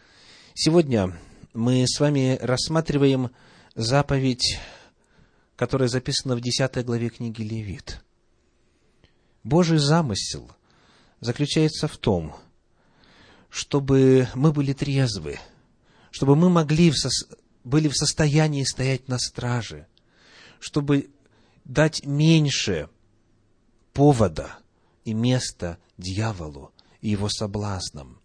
сегодня 0.53 1.17
мы 1.55 1.83
с 1.87 1.99
вами 1.99 2.37
рассматриваем 2.39 3.31
заповедь, 3.73 4.59
которая 5.55 5.89
записана 5.89 6.35
в 6.35 6.41
10 6.41 6.85
главе 6.85 7.09
книги 7.09 7.41
Левит. 7.41 8.03
Божий 9.43 9.79
замысел 9.79 10.51
заключается 11.21 11.87
в 11.87 11.97
том, 11.97 12.35
чтобы 13.49 14.27
мы 14.35 14.51
были 14.51 14.73
трезвы, 14.73 15.39
чтобы 16.11 16.35
мы 16.35 16.51
могли 16.51 16.91
в 16.91 16.99
сос... 16.99 17.27
были 17.63 17.87
в 17.87 17.97
состоянии 17.97 18.63
стоять 18.63 19.07
на 19.07 19.17
страже, 19.17 19.87
чтобы 20.59 21.09
дать 21.63 22.05
меньше 22.05 22.89
повода 23.95 24.57
и 25.05 25.13
места 25.13 25.79
дьяволу 25.97 26.71
и 26.99 27.09
его 27.09 27.29
соблазнам. 27.29 28.19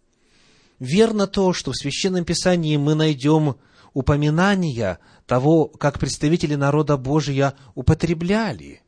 Верно 0.79 1.27
то, 1.27 1.53
что 1.53 1.71
в 1.71 1.77
Священном 1.77 2.25
Писании 2.25 2.75
мы 2.75 2.93
найдем 2.93 3.55
упоминания 3.93 4.99
того, 5.25 5.67
как 5.67 5.97
представители 5.97 6.55
народа 6.55 6.97
Божия 6.97 7.55
употребляли 7.73 8.81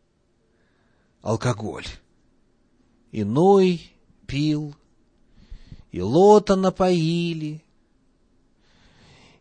алкоголь. 1.22 1.86
Иной 3.14 3.90
пил, 4.28 4.76
и 5.92 6.02
лота 6.02 6.56
напоили, 6.58 7.64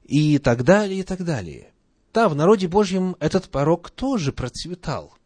и 0.04 0.38
так 0.38 0.62
далее, 0.62 1.00
и 1.00 1.02
так 1.02 1.24
далее. 1.24 1.72
Да, 2.12 2.28
в 2.28 2.36
народе 2.36 2.68
Божьем 2.68 3.16
этот 3.18 3.48
порог 3.48 3.90
тоже 3.90 4.32
процветал– 4.32 5.14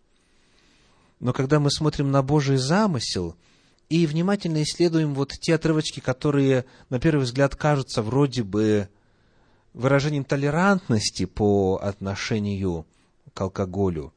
но 1.21 1.33
когда 1.33 1.61
мы 1.61 1.71
смотрим 1.71 2.11
на 2.11 2.23
Божий 2.23 2.57
замысел 2.57 3.37
и 3.89 4.07
внимательно 4.07 4.63
исследуем 4.63 5.15
вот 5.15 5.33
те 5.33 5.55
отрывочки, 5.55 6.01
которые, 6.01 6.67
на 6.91 7.01
первый 7.01 7.23
взгляд, 7.23 7.57
кажутся 7.57 8.03
вроде 8.03 8.43
бы 8.43 8.89
выражением 9.73 10.25
толерантности 10.25 11.25
по 11.25 11.77
отношению 11.83 12.87
к 13.33 13.41
алкоголю, 13.41 14.13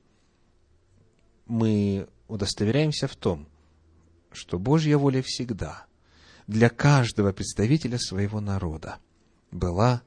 мы 1.45 2.07
удостоверяемся 2.27 3.07
в 3.07 3.15
том, 3.15 3.47
что 4.31 4.59
Божья 4.59 4.97
воля 4.97 5.21
всегда 5.21 5.85
для 6.47 6.69
каждого 6.69 7.31
представителя 7.31 7.97
своего 7.97 8.39
народа 8.39 8.97
была 9.51 10.01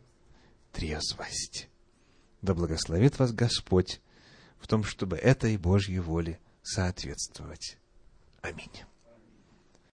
трезвость. 0.73 1.69
Да 2.43 2.55
благословит 2.55 3.19
вас 3.19 3.33
Господь 3.33 4.01
в 4.59 4.67
том, 4.67 4.85
чтобы 4.85 5.17
этой 5.17 5.57
Божьей 5.57 5.99
воле 5.99 6.39
соответствовать. 6.63 7.79
Аминь. 8.41 8.85